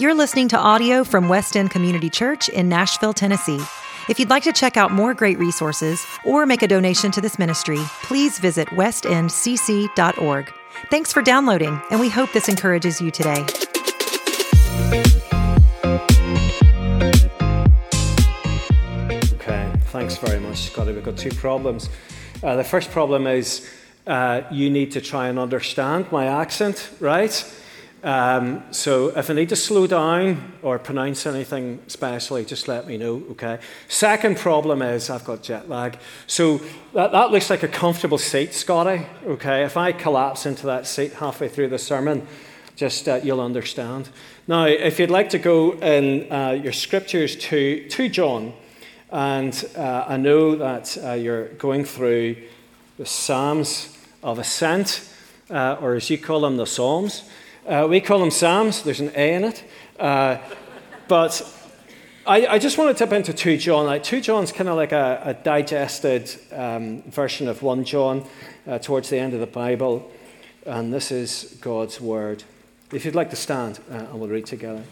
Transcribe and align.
You're 0.00 0.14
listening 0.14 0.46
to 0.50 0.56
audio 0.56 1.02
from 1.02 1.28
West 1.28 1.56
End 1.56 1.72
Community 1.72 2.08
Church 2.08 2.48
in 2.48 2.68
Nashville, 2.68 3.12
Tennessee. 3.12 3.58
If 4.08 4.20
you'd 4.20 4.30
like 4.30 4.44
to 4.44 4.52
check 4.52 4.76
out 4.76 4.92
more 4.92 5.12
great 5.12 5.40
resources 5.40 6.06
or 6.24 6.46
make 6.46 6.62
a 6.62 6.68
donation 6.68 7.10
to 7.10 7.20
this 7.20 7.36
ministry, 7.36 7.80
please 8.04 8.38
visit 8.38 8.68
westendcc.org. 8.68 10.52
Thanks 10.88 11.12
for 11.12 11.20
downloading, 11.20 11.82
and 11.90 11.98
we 11.98 12.08
hope 12.08 12.32
this 12.32 12.48
encourages 12.48 13.00
you 13.00 13.10
today. 13.10 13.44
Okay, 19.32 19.72
thanks 19.86 20.16
very 20.16 20.38
much, 20.38 20.58
Scotty. 20.58 20.92
We've 20.92 21.02
got 21.02 21.16
two 21.16 21.30
problems. 21.30 21.90
Uh, 22.40 22.54
the 22.54 22.62
first 22.62 22.92
problem 22.92 23.26
is 23.26 23.68
uh, 24.06 24.42
you 24.52 24.70
need 24.70 24.92
to 24.92 25.00
try 25.00 25.26
and 25.26 25.40
understand 25.40 26.12
my 26.12 26.26
accent, 26.26 26.88
right? 27.00 27.44
Um, 28.04 28.62
so 28.70 29.08
if 29.08 29.28
I 29.28 29.34
need 29.34 29.48
to 29.48 29.56
slow 29.56 29.86
down 29.88 30.52
or 30.62 30.78
pronounce 30.78 31.26
anything 31.26 31.80
specially, 31.88 32.44
just 32.44 32.68
let 32.68 32.86
me 32.86 32.96
know, 32.96 33.24
okay? 33.32 33.58
Second 33.88 34.36
problem 34.36 34.82
is 34.82 35.10
I've 35.10 35.24
got 35.24 35.42
jet 35.42 35.68
lag. 35.68 35.98
So 36.28 36.60
that, 36.94 37.10
that 37.10 37.32
looks 37.32 37.50
like 37.50 37.64
a 37.64 37.68
comfortable 37.68 38.18
seat, 38.18 38.54
Scotty, 38.54 39.04
okay? 39.26 39.64
If 39.64 39.76
I 39.76 39.90
collapse 39.90 40.46
into 40.46 40.66
that 40.66 40.86
seat 40.86 41.14
halfway 41.14 41.48
through 41.48 41.68
the 41.68 41.78
sermon, 41.78 42.26
just 42.76 43.08
uh, 43.08 43.20
you'll 43.24 43.40
understand. 43.40 44.08
Now, 44.46 44.66
if 44.66 45.00
you'd 45.00 45.10
like 45.10 45.30
to 45.30 45.38
go 45.38 45.72
in 45.72 46.30
uh, 46.30 46.50
your 46.52 46.72
scriptures 46.72 47.34
to, 47.36 47.88
to 47.88 48.08
John, 48.08 48.52
and 49.10 49.68
uh, 49.76 50.04
I 50.06 50.16
know 50.18 50.54
that 50.54 50.96
uh, 51.02 51.12
you're 51.14 51.48
going 51.54 51.84
through 51.84 52.36
the 52.96 53.06
Psalms 53.06 53.98
of 54.22 54.38
Ascent, 54.38 55.08
uh, 55.50 55.78
or 55.80 55.94
as 55.94 56.10
you 56.10 56.18
call 56.18 56.42
them, 56.42 56.58
the 56.58 56.66
Psalms. 56.66 57.28
Uh, 57.68 57.86
we 57.86 58.00
call 58.00 58.18
them 58.18 58.30
Psalms, 58.30 58.82
there's 58.82 59.00
an 59.00 59.12
A 59.14 59.34
in 59.34 59.44
it. 59.44 59.62
Uh, 60.00 60.38
but 61.06 61.42
I, 62.26 62.46
I, 62.46 62.58
just 62.58 62.78
want 62.78 62.96
to 62.96 63.04
tip 63.04 63.12
into 63.12 63.34
2 63.34 63.58
John. 63.58 63.84
Like 63.84 64.02
2 64.02 64.22
John's 64.22 64.52
kind 64.52 64.70
of 64.70 64.76
like 64.76 64.92
a, 64.92 65.20
a 65.22 65.34
digested 65.34 66.34
um, 66.50 67.02
version 67.02 67.46
of 67.46 67.62
1 67.62 67.84
John 67.84 68.26
uh, 68.66 68.78
towards 68.78 69.10
the 69.10 69.18
end 69.18 69.34
of 69.34 69.40
the 69.40 69.46
Bible. 69.46 70.10
And 70.64 70.94
this 70.94 71.12
is 71.12 71.58
God's 71.60 72.00
Word. 72.00 72.42
If 72.90 73.04
you'd 73.04 73.14
like 73.14 73.28
to 73.30 73.36
stand, 73.36 73.80
uh, 73.90 73.96
and 73.96 74.18
we'll 74.18 74.30
read 74.30 74.46
together. 74.46 74.82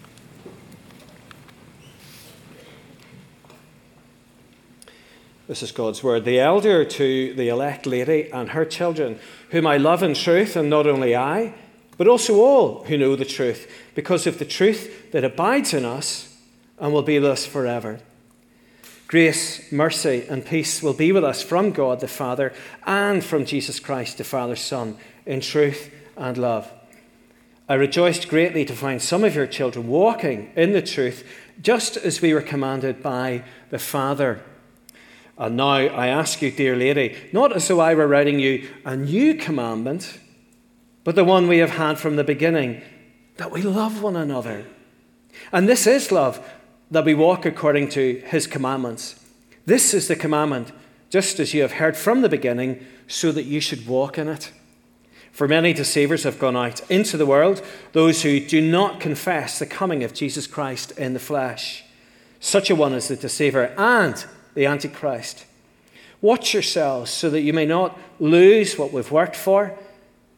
This 5.48 5.62
is 5.62 5.72
God's 5.72 6.02
word. 6.02 6.24
The 6.24 6.40
elder 6.40 6.84
to 6.84 7.34
the 7.34 7.48
elect 7.48 7.86
lady 7.86 8.30
and 8.32 8.50
her 8.50 8.64
children, 8.64 9.18
whom 9.50 9.66
I 9.66 9.76
love 9.76 10.02
in 10.02 10.12
truth, 10.12 10.56
and 10.56 10.68
not 10.68 10.88
only 10.88 11.14
I, 11.16 11.54
but 11.96 12.08
also 12.08 12.40
all 12.40 12.84
who 12.84 12.98
know 12.98 13.16
the 13.16 13.24
truth, 13.24 13.70
because 13.94 14.26
of 14.26 14.38
the 14.38 14.44
truth 14.44 15.10
that 15.12 15.24
abides 15.24 15.72
in 15.72 15.84
us 15.84 16.36
and 16.78 16.92
will 16.92 17.02
be 17.02 17.18
with 17.18 17.30
us 17.30 17.46
forever. 17.46 18.00
Grace, 19.08 19.70
mercy, 19.70 20.26
and 20.28 20.44
peace 20.44 20.82
will 20.82 20.92
be 20.92 21.12
with 21.12 21.22
us 21.22 21.40
from 21.42 21.70
God 21.70 22.00
the 22.00 22.08
Father 22.08 22.52
and 22.84 23.24
from 23.24 23.44
Jesus 23.44 23.78
Christ 23.78 24.18
the 24.18 24.24
Father's 24.24 24.60
Son 24.60 24.96
in 25.24 25.40
truth 25.40 25.92
and 26.16 26.36
love. 26.36 26.70
I 27.68 27.74
rejoiced 27.74 28.28
greatly 28.28 28.64
to 28.64 28.74
find 28.74 29.00
some 29.00 29.24
of 29.24 29.34
your 29.34 29.46
children 29.46 29.88
walking 29.88 30.52
in 30.56 30.72
the 30.72 30.82
truth, 30.82 31.24
just 31.60 31.96
as 31.96 32.20
we 32.20 32.34
were 32.34 32.42
commanded 32.42 33.02
by 33.02 33.42
the 33.70 33.78
Father. 33.78 34.42
And 35.38 35.56
now 35.56 35.74
I 35.74 36.08
ask 36.08 36.42
you, 36.42 36.50
dear 36.50 36.76
lady, 36.76 37.16
not 37.32 37.54
as 37.54 37.68
though 37.68 37.80
I 37.80 37.94
were 37.94 38.06
writing 38.08 38.38
you 38.38 38.68
a 38.84 38.96
new 38.96 39.34
commandment 39.34 40.18
but 41.06 41.14
the 41.14 41.22
one 41.22 41.46
we 41.46 41.58
have 41.58 41.70
had 41.70 42.00
from 42.00 42.16
the 42.16 42.24
beginning 42.24 42.82
that 43.36 43.52
we 43.52 43.62
love 43.62 44.02
one 44.02 44.16
another. 44.16 44.66
And 45.52 45.68
this 45.68 45.86
is 45.86 46.10
love, 46.10 46.44
that 46.90 47.04
we 47.04 47.14
walk 47.14 47.46
according 47.46 47.90
to 47.90 48.20
his 48.26 48.48
commandments. 48.48 49.14
This 49.66 49.94
is 49.94 50.08
the 50.08 50.16
commandment, 50.16 50.72
just 51.08 51.38
as 51.38 51.54
you 51.54 51.62
have 51.62 51.74
heard 51.74 51.96
from 51.96 52.22
the 52.22 52.28
beginning, 52.28 52.84
so 53.06 53.30
that 53.30 53.44
you 53.44 53.60
should 53.60 53.86
walk 53.86 54.18
in 54.18 54.26
it. 54.26 54.50
For 55.30 55.46
many 55.46 55.72
deceivers 55.72 56.24
have 56.24 56.40
gone 56.40 56.56
out 56.56 56.80
into 56.90 57.16
the 57.16 57.24
world, 57.24 57.62
those 57.92 58.22
who 58.22 58.40
do 58.40 58.60
not 58.60 58.98
confess 58.98 59.60
the 59.60 59.66
coming 59.66 60.02
of 60.02 60.12
Jesus 60.12 60.48
Christ 60.48 60.90
in 60.98 61.12
the 61.12 61.20
flesh. 61.20 61.84
Such 62.40 62.68
a 62.68 62.74
one 62.74 62.94
is 62.94 63.06
the 63.06 63.14
deceiver 63.14 63.72
and 63.78 64.26
the 64.54 64.66
Antichrist. 64.66 65.44
Watch 66.20 66.52
yourselves 66.52 67.12
so 67.12 67.30
that 67.30 67.42
you 67.42 67.52
may 67.52 67.66
not 67.66 67.96
lose 68.18 68.76
what 68.76 68.92
we've 68.92 69.12
worked 69.12 69.36
for 69.36 69.78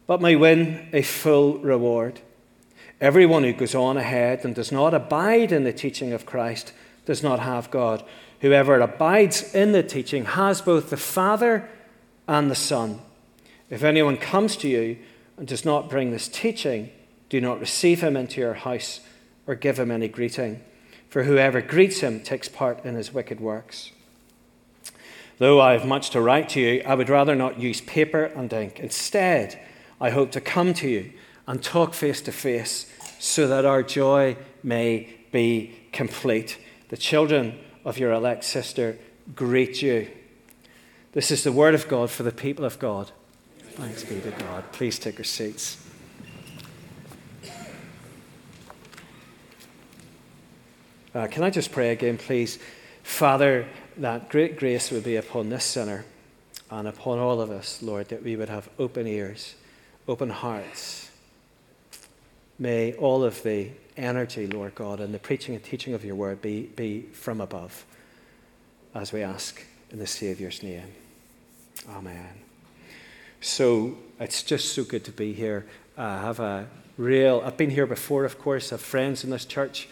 but 0.09 0.21
may 0.21 0.35
win 0.35 0.89
a 0.91 1.03
full 1.03 1.59
reward. 1.59 2.19
Everyone 2.99 3.43
who 3.43 3.53
goes 3.53 3.75
on 3.75 3.95
ahead 3.95 4.43
and 4.43 4.55
does 4.55 4.71
not 4.71 4.95
abide 4.95 5.51
in 5.51 5.65
the 5.65 5.71
teaching 5.71 6.13
of 6.13 6.25
Christ 6.25 6.73
does 7.05 7.21
not 7.21 7.39
have 7.39 7.69
God. 7.69 8.03
Whoever 8.41 8.79
abides 8.79 9.53
in 9.53 9.71
the 9.71 9.83
teaching 9.83 10.25
has 10.25 10.63
both 10.63 10.89
the 10.89 10.97
Father 10.97 11.69
and 12.27 12.49
the 12.49 12.55
Son. 12.55 13.01
If 13.69 13.83
anyone 13.83 14.17
comes 14.17 14.55
to 14.57 14.67
you 14.67 14.97
and 15.37 15.47
does 15.47 15.63
not 15.63 15.91
bring 15.91 16.09
this 16.09 16.27
teaching, 16.27 16.89
do 17.29 17.39
not 17.39 17.59
receive 17.59 18.01
him 18.01 18.17
into 18.17 18.41
your 18.41 18.55
house 18.55 19.01
or 19.45 19.53
give 19.53 19.77
him 19.77 19.91
any 19.91 20.07
greeting, 20.07 20.63
for 21.07 21.25
whoever 21.25 21.61
greets 21.61 21.99
him 21.99 22.19
takes 22.19 22.49
part 22.49 22.83
in 22.83 22.95
his 22.95 23.13
wicked 23.13 23.39
works. 23.39 23.91
Though 25.37 25.61
I 25.61 25.73
have 25.73 25.85
much 25.85 26.09
to 26.09 26.19
write 26.19 26.49
to 26.49 26.59
you, 26.59 26.81
I 26.83 26.95
would 26.95 27.09
rather 27.09 27.35
not 27.35 27.59
use 27.59 27.79
paper 27.79 28.23
and 28.23 28.51
ink. 28.51 28.79
Instead, 28.79 29.59
I 30.01 30.11
hope 30.11 30.31
to 30.31 30.41
come 30.41 30.73
to 30.75 30.89
you 30.89 31.11
and 31.47 31.61
talk 31.61 31.93
face 31.93 32.21
to 32.21 32.31
face 32.31 32.91
so 33.19 33.47
that 33.47 33.65
our 33.65 33.83
joy 33.83 34.37
may 34.63 35.09
be 35.31 35.75
complete. 35.91 36.57
The 36.89 36.97
children 36.97 37.59
of 37.83 37.97
your 37.97 38.11
elect 38.13 38.43
sister 38.43 38.97
greet 39.35 39.81
you. 39.81 40.09
This 41.11 41.31
is 41.31 41.43
the 41.43 41.51
word 41.51 41.75
of 41.75 41.87
God 41.87 42.09
for 42.09 42.23
the 42.23 42.31
people 42.31 42.65
of 42.65 42.79
God. 42.79 43.11
Thanks 43.59 44.03
be 44.03 44.19
to 44.21 44.31
God. 44.31 44.71
Please 44.71 44.99
take 44.99 45.17
your 45.17 45.25
seats. 45.25 45.83
Uh, 51.15 51.27
can 51.27 51.43
I 51.43 51.49
just 51.49 51.71
pray 51.71 51.89
again, 51.89 52.17
please? 52.17 52.59
Father, 53.01 53.67
that 53.97 54.29
great 54.29 54.57
grace 54.57 54.91
would 54.91 55.03
be 55.03 55.15
upon 55.15 55.49
this 55.49 55.65
sinner 55.65 56.05
and 56.69 56.87
upon 56.87 57.17
all 57.17 57.41
of 57.41 57.49
us, 57.49 57.81
Lord, 57.81 58.09
that 58.09 58.23
we 58.23 58.35
would 58.35 58.49
have 58.49 58.69
open 58.77 59.07
ears 59.07 59.55
open 60.09 60.31
hearts. 60.31 61.11
May 62.57 62.93
all 62.93 63.23
of 63.23 63.43
the 63.43 63.69
energy, 63.95 64.47
Lord 64.47 64.73
God, 64.73 64.99
and 64.99 65.13
the 65.13 65.19
preaching 65.19 65.53
and 65.53 65.63
teaching 65.63 65.93
of 65.93 66.03
your 66.03 66.15
word 66.15 66.41
be, 66.41 66.63
be 66.63 67.01
from 67.13 67.39
above, 67.39 67.85
as 68.95 69.13
we 69.13 69.21
ask 69.21 69.63
in 69.91 69.99
the 69.99 70.07
Saviour's 70.07 70.63
name. 70.63 70.91
Amen. 71.89 72.27
So 73.39 73.97
it's 74.19 74.41
just 74.41 74.73
so 74.73 74.83
good 74.83 75.05
to 75.05 75.11
be 75.11 75.31
here. 75.31 75.67
I 75.95 76.21
have 76.21 76.39
a 76.39 76.67
real, 76.97 77.43
I've 77.45 77.55
been 77.55 77.69
here 77.69 77.85
before, 77.85 78.25
of 78.25 78.39
course, 78.39 78.71
I 78.71 78.75
have 78.75 78.81
friends 78.81 79.23
in 79.23 79.29
this 79.29 79.45
church, 79.45 79.87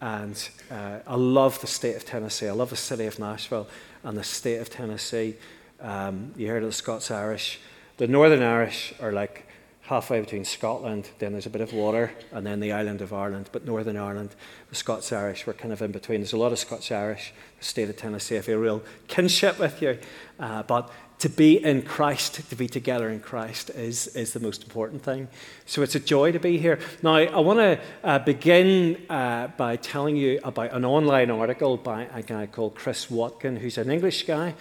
and 0.00 0.48
uh, 0.68 0.98
I 1.06 1.14
love 1.14 1.60
the 1.60 1.68
state 1.68 1.94
of 1.94 2.04
Tennessee. 2.04 2.48
I 2.48 2.52
love 2.52 2.70
the 2.70 2.76
city 2.76 3.06
of 3.06 3.20
Nashville 3.20 3.68
and 4.02 4.18
the 4.18 4.24
state 4.24 4.58
of 4.58 4.68
Tennessee. 4.68 5.36
Um, 5.80 6.32
you 6.36 6.48
heard 6.48 6.64
of 6.64 6.70
the 6.70 6.74
Scots 6.74 7.12
Irish. 7.12 7.60
The 7.98 8.08
Northern 8.08 8.42
Irish 8.42 8.94
are 9.00 9.12
like 9.12 9.46
halfway 9.90 10.20
between 10.20 10.44
Scotland, 10.44 11.10
then 11.18 11.32
there's 11.32 11.46
a 11.46 11.50
bit 11.50 11.60
of 11.60 11.72
water, 11.72 12.12
and 12.30 12.46
then 12.46 12.60
the 12.60 12.70
island 12.70 13.00
of 13.00 13.12
Ireland. 13.12 13.50
But 13.50 13.64
Northern 13.64 13.96
Ireland, 13.96 14.36
the 14.68 14.76
Scots 14.76 15.12
Irish, 15.12 15.48
we're 15.48 15.52
kind 15.52 15.72
of 15.72 15.82
in 15.82 15.90
between. 15.90 16.20
There's 16.20 16.32
a 16.32 16.36
lot 16.36 16.52
of 16.52 16.60
Scots 16.60 16.92
Irish. 16.92 17.32
The 17.58 17.64
state 17.64 17.90
of 17.90 17.96
Tennessee, 17.96 18.38
I 18.38 18.40
feel 18.42 18.58
a 18.58 18.60
real 18.60 18.82
kinship 19.08 19.58
with 19.58 19.82
you. 19.82 19.98
Uh, 20.38 20.62
but 20.62 20.92
to 21.18 21.28
be 21.28 21.62
in 21.62 21.82
Christ, 21.82 22.48
to 22.50 22.54
be 22.54 22.68
together 22.68 23.10
in 23.10 23.18
Christ, 23.18 23.70
is, 23.70 24.06
is 24.14 24.32
the 24.32 24.38
most 24.38 24.62
important 24.62 25.02
thing. 25.02 25.26
So 25.66 25.82
it's 25.82 25.96
a 25.96 26.00
joy 26.00 26.30
to 26.30 26.38
be 26.38 26.56
here. 26.56 26.78
Now, 27.02 27.16
I 27.16 27.40
want 27.40 27.58
to 27.58 27.80
uh, 28.04 28.20
begin 28.20 28.96
uh, 29.10 29.48
by 29.48 29.74
telling 29.74 30.14
you 30.14 30.38
about 30.44 30.72
an 30.72 30.84
online 30.84 31.32
article 31.32 31.76
by 31.76 32.06
a 32.14 32.22
guy 32.22 32.46
called 32.46 32.76
Chris 32.76 33.10
Watkin, 33.10 33.56
who's 33.56 33.76
an 33.76 33.90
English 33.90 34.22
guy 34.22 34.54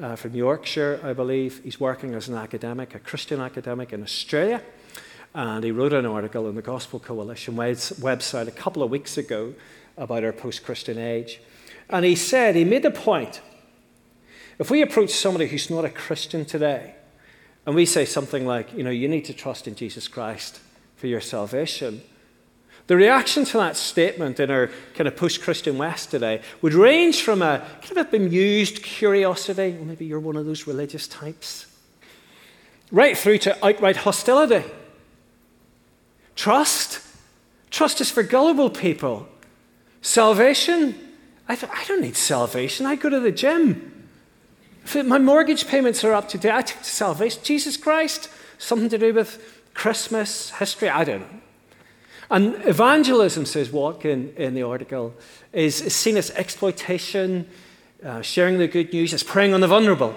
uh, 0.00 0.14
from 0.14 0.34
Yorkshire, 0.34 1.00
I 1.02 1.14
believe. 1.14 1.62
He's 1.64 1.80
working 1.80 2.14
as 2.14 2.28
an 2.28 2.34
academic, 2.34 2.94
a 2.94 2.98
Christian 2.98 3.40
academic 3.40 3.94
in 3.94 4.02
Australia. 4.02 4.60
And 5.34 5.64
he 5.64 5.72
wrote 5.72 5.92
an 5.92 6.06
article 6.06 6.46
on 6.46 6.54
the 6.54 6.62
Gospel 6.62 7.00
Coalition 7.00 7.56
website 7.56 8.46
a 8.46 8.52
couple 8.52 8.82
of 8.82 8.90
weeks 8.90 9.18
ago 9.18 9.54
about 9.96 10.22
our 10.22 10.32
post 10.32 10.64
Christian 10.64 10.96
age. 10.96 11.40
And 11.90 12.04
he 12.04 12.14
said, 12.14 12.54
he 12.54 12.64
made 12.64 12.82
the 12.82 12.90
point 12.90 13.40
if 14.58 14.70
we 14.70 14.82
approach 14.82 15.10
somebody 15.10 15.48
who's 15.48 15.68
not 15.68 15.84
a 15.84 15.90
Christian 15.90 16.44
today, 16.44 16.94
and 17.66 17.74
we 17.74 17.84
say 17.86 18.04
something 18.04 18.46
like, 18.46 18.72
you 18.72 18.84
know, 18.84 18.90
you 18.90 19.08
need 19.08 19.24
to 19.24 19.34
trust 19.34 19.66
in 19.66 19.74
Jesus 19.74 20.06
Christ 20.06 20.60
for 20.96 21.08
your 21.08 21.20
salvation, 21.20 22.02
the 22.86 22.94
reaction 22.94 23.44
to 23.46 23.56
that 23.56 23.76
statement 23.76 24.38
in 24.38 24.50
our 24.50 24.70
kind 24.94 25.08
of 25.08 25.16
post 25.16 25.42
Christian 25.42 25.78
West 25.78 26.10
today 26.10 26.42
would 26.62 26.74
range 26.74 27.22
from 27.22 27.42
a 27.42 27.66
kind 27.80 27.92
of 27.92 27.96
a 27.96 28.04
bemused 28.04 28.82
curiosity, 28.82 29.72
well, 29.72 29.86
maybe 29.86 30.04
you're 30.04 30.20
one 30.20 30.36
of 30.36 30.46
those 30.46 30.66
religious 30.68 31.08
types, 31.08 31.66
right 32.92 33.16
through 33.16 33.38
to 33.38 33.66
outright 33.66 33.96
hostility. 33.96 34.62
Trust? 36.36 37.00
Trust 37.70 38.00
is 38.00 38.10
for 38.10 38.22
gullible 38.22 38.70
people. 38.70 39.28
Salvation? 40.02 40.94
I, 41.48 41.56
th- 41.56 41.72
I 41.72 41.84
don't 41.84 42.00
need 42.00 42.16
salvation. 42.16 42.86
I 42.86 42.96
go 42.96 43.08
to 43.08 43.20
the 43.20 43.32
gym. 43.32 44.08
If 44.84 45.06
my 45.06 45.18
mortgage 45.18 45.66
payments 45.66 46.04
are 46.04 46.12
up 46.12 46.28
to 46.30 46.38
date, 46.38 46.52
I 46.52 46.62
take 46.62 46.82
to 46.82 46.84
salvation. 46.84 47.42
Jesus 47.42 47.76
Christ, 47.76 48.28
something 48.58 48.88
to 48.90 48.98
do 48.98 49.14
with 49.14 49.62
Christmas, 49.74 50.50
history, 50.50 50.88
I 50.88 51.04
don't 51.04 51.20
know. 51.20 51.40
And 52.30 52.54
evangelism, 52.66 53.46
says 53.46 53.70
Watkin 53.70 54.34
in 54.36 54.54
the 54.54 54.62
article, 54.62 55.14
is, 55.52 55.80
is 55.80 55.94
seen 55.94 56.16
as 56.16 56.30
exploitation, 56.30 57.48
uh, 58.04 58.22
sharing 58.22 58.58
the 58.58 58.68
good 58.68 58.92
news, 58.92 59.12
as 59.12 59.22
preying 59.22 59.54
on 59.54 59.60
the 59.60 59.68
vulnerable. 59.68 60.14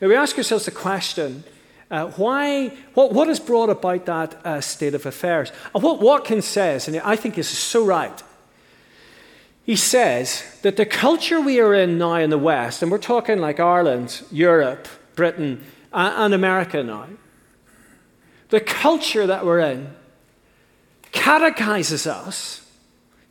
Now 0.00 0.08
we 0.08 0.16
ask 0.16 0.36
ourselves 0.36 0.64
the 0.64 0.70
question 0.70 1.44
uh, 1.90 2.08
why, 2.12 2.68
what, 2.94 3.12
what 3.12 3.28
has 3.28 3.38
brought 3.38 3.70
about 3.70 4.06
that 4.06 4.46
uh, 4.46 4.60
state 4.60 4.94
of 4.94 5.06
affairs? 5.06 5.52
And 5.74 5.82
what 5.82 6.00
Watkins 6.00 6.44
says, 6.44 6.88
and 6.88 6.98
I 6.98 7.16
think 7.16 7.38
is 7.38 7.48
so 7.48 7.84
right, 7.84 8.22
he 9.64 9.76
says 9.76 10.44
that 10.62 10.76
the 10.76 10.86
culture 10.86 11.40
we 11.40 11.60
are 11.60 11.74
in 11.74 11.98
now 11.98 12.14
in 12.14 12.30
the 12.30 12.38
West, 12.38 12.82
and 12.82 12.90
we're 12.90 12.98
talking 12.98 13.38
like 13.38 13.60
Ireland, 13.60 14.22
Europe, 14.30 14.88
Britain, 15.14 15.64
and 15.92 16.34
America 16.34 16.82
now, 16.82 17.08
the 18.48 18.60
culture 18.60 19.26
that 19.26 19.44
we're 19.44 19.60
in 19.60 19.92
catechizes 21.10 22.06
us, 22.06 22.64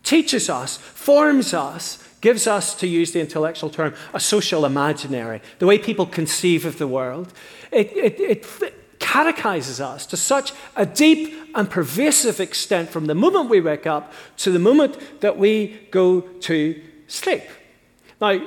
teaches 0.03 0.49
us, 0.49 0.77
forms 0.77 1.53
us, 1.53 2.04
gives 2.25 2.47
us, 2.47 2.73
to 2.73 2.87
use 2.87 3.11
the 3.11 3.19
intellectual 3.19 3.69
term, 3.69 3.93
a 4.11 4.19
social 4.19 4.65
imaginary, 4.65 5.39
the 5.59 5.67
way 5.67 5.77
people 5.77 6.07
conceive 6.07 6.65
of 6.65 6.79
the 6.79 6.87
world. 6.87 7.31
It, 7.71 7.95
it, 7.95 8.19
it 8.19 8.99
catechizes 8.99 9.79
us 9.79 10.07
to 10.07 10.17
such 10.17 10.51
a 10.75 10.87
deep 10.87 11.31
and 11.53 11.69
pervasive 11.69 12.39
extent 12.39 12.89
from 12.89 13.05
the 13.05 13.13
moment 13.13 13.47
we 13.47 13.61
wake 13.61 13.85
up 13.85 14.11
to 14.37 14.49
the 14.49 14.57
moment 14.57 15.21
that 15.21 15.37
we 15.37 15.87
go 15.91 16.21
to 16.21 16.81
sleep. 17.05 17.43
Now, 18.19 18.41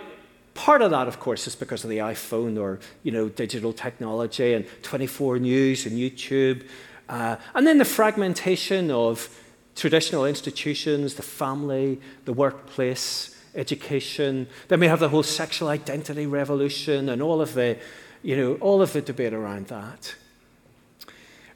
part 0.54 0.82
of 0.82 0.90
that, 0.90 1.06
of 1.06 1.20
course, 1.20 1.46
is 1.46 1.54
because 1.54 1.84
of 1.84 1.90
the 1.90 1.98
iPhone 1.98 2.60
or 2.60 2.80
you 3.04 3.12
know 3.12 3.28
digital 3.28 3.72
technology 3.72 4.54
and 4.54 4.66
24 4.82 5.38
News 5.38 5.86
and 5.86 5.96
YouTube 5.96 6.66
uh, 7.08 7.36
and 7.54 7.64
then 7.64 7.78
the 7.78 7.84
fragmentation 7.84 8.90
of 8.90 9.28
traditional 9.76 10.26
institutions, 10.26 11.14
the 11.14 11.22
family, 11.22 12.00
the 12.24 12.32
workplace, 12.32 13.37
education. 13.54 14.48
Then 14.68 14.80
we 14.80 14.86
have 14.86 15.00
the 15.00 15.08
whole 15.08 15.22
sexual 15.22 15.68
identity 15.68 16.26
revolution 16.26 17.08
and 17.08 17.22
all 17.22 17.40
of 17.40 17.54
the, 17.54 17.78
you 18.22 18.36
know, 18.36 18.54
all 18.56 18.82
of 18.82 18.92
the 18.92 19.00
debate 19.02 19.32
around 19.32 19.68
that. 19.68 20.14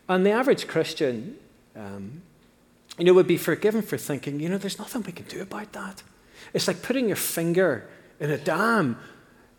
And 0.09 0.27
the 0.27 0.31
average 0.31 0.67
Christian, 0.67 1.39
um, 1.77 2.23
you 2.99 3.05
know, 3.05 3.15
would 3.15 3.27
be 3.27 3.39
forgiven 3.39 3.83
for 3.83 3.97
thinking, 3.97 4.41
you 4.41 4.49
know, 4.49 4.59
there's 4.59 4.79
nothing 4.79 5.03
we 5.03 5.13
can 5.13 5.27
do 5.27 5.43
about 5.43 5.73
that. 5.73 6.03
It's 6.53 6.69
like 6.69 6.83
putting 6.83 7.07
your 7.07 7.17
finger 7.17 7.89
in 8.21 8.31
a 8.31 8.39
dam 8.39 8.99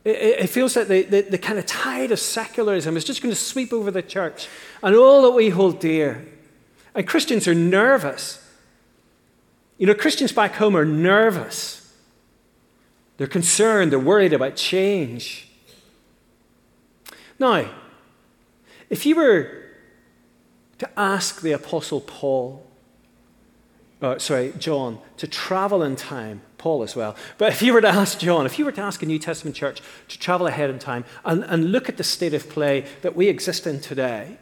it, 0.05 0.47
feels 0.47 0.75
like 0.75 0.87
the, 0.87 1.03
the, 1.03 1.21
the, 1.21 1.37
kind 1.37 1.57
of 1.57 1.65
tide 1.65 2.11
of 2.11 2.19
secularism 2.19 2.97
is 2.97 3.05
just 3.05 3.21
going 3.21 3.33
to 3.33 3.39
sweep 3.39 3.71
over 3.71 3.89
the 3.89 4.01
church 4.01 4.49
and 4.81 4.95
all 4.95 5.21
that 5.21 5.31
we 5.31 5.49
hold 5.49 5.79
dear. 5.79 6.27
And 6.93 7.07
Christians 7.07 7.47
are 7.47 7.55
nervous. 7.55 8.39
You 9.77 9.87
know, 9.87 9.93
Christians 9.93 10.33
back 10.33 10.55
home 10.55 10.75
are 10.75 10.85
nervous. 10.85 11.82
They're 13.23 13.29
concerned, 13.29 13.93
they're 13.93 13.99
worried 13.99 14.33
about 14.33 14.57
change. 14.57 15.47
Now, 17.39 17.69
if 18.89 19.05
you 19.05 19.15
were 19.15 19.63
to 20.79 20.89
ask 20.99 21.39
the 21.39 21.53
Apostle 21.53 22.01
Paul, 22.01 22.67
uh, 24.01 24.19
sorry, 24.19 24.51
John, 24.57 24.99
to 25.15 25.25
travel 25.25 25.83
in 25.83 25.95
time 25.95 26.41
Paul 26.57 26.83
as 26.83 26.97
well. 26.97 27.15
But 27.37 27.53
if 27.53 27.61
you 27.61 27.71
were 27.71 27.79
to 27.79 27.87
ask 27.87 28.19
John, 28.19 28.45
if 28.45 28.59
you 28.59 28.65
were 28.65 28.73
to 28.73 28.81
ask 28.81 29.01
a 29.01 29.05
New 29.05 29.19
Testament 29.19 29.55
church 29.55 29.81
to 30.09 30.19
travel 30.19 30.45
ahead 30.45 30.69
in 30.69 30.77
time 30.77 31.05
and, 31.23 31.45
and 31.45 31.71
look 31.71 31.87
at 31.87 31.95
the 31.95 32.03
state 32.03 32.33
of 32.33 32.49
play 32.49 32.85
that 33.03 33.15
we 33.15 33.29
exist 33.29 33.65
in 33.65 33.79
today, 33.79 34.37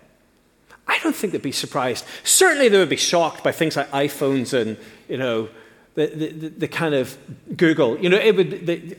I 0.88 0.98
don't 1.04 1.16
think 1.16 1.34
they'd 1.34 1.42
be 1.44 1.51
surprised. 1.51 2.04
Certainly, 2.24 2.69
they 2.69 2.80
would 2.80 2.89
be 2.89 2.95
shocked 2.95 3.44
by 3.44 3.51
things 3.51 3.77
like 3.77 3.92
iPhones 3.92 4.60
and, 4.60 4.75
you 5.07 5.18
know, 5.18 5.50
the, 5.95 6.07
the, 6.07 6.49
the 6.49 6.67
kind 6.67 6.95
of 6.95 7.17
Google. 7.55 7.97
You 7.99 8.09
know, 8.09 8.17
it 8.17 8.35
would, 8.35 8.65
the, 8.65 8.97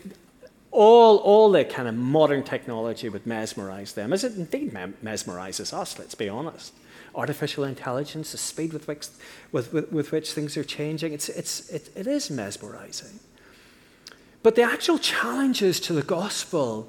all, 0.71 1.19
all 1.19 1.51
the 1.51 1.65
kind 1.65 1.89
of 1.89 1.95
modern 1.95 2.43
technology 2.43 3.09
would 3.09 3.27
mesmerize 3.27 3.93
them, 3.93 4.13
as 4.13 4.25
it 4.25 4.37
indeed 4.37 4.73
mesmerizes 4.73 5.73
us, 5.73 5.99
let's 5.99 6.15
be 6.15 6.29
honest 6.29 6.73
artificial 7.15 7.65
intelligence, 7.65 8.33
the 8.33 8.39
speed 8.39 8.73
with 8.73 8.89
which, 8.89 9.07
with, 9.51 9.73
with, 9.73 9.93
with 9.93 10.13
which 10.13 10.33
things 10.33 10.57
are 10.57 10.65
changing. 10.65 11.13
It's, 11.13 11.29
it's, 11.29 11.69
it, 11.71 11.91
it 11.95 12.07
is 12.07 12.31
mesmerizing. 12.31 13.21
But 14.43 14.55
the 14.57 14.63
actual 14.63 14.99
challenges 14.99 15.79
to 15.81 15.93
the 15.93 16.03
gospel 16.03 16.89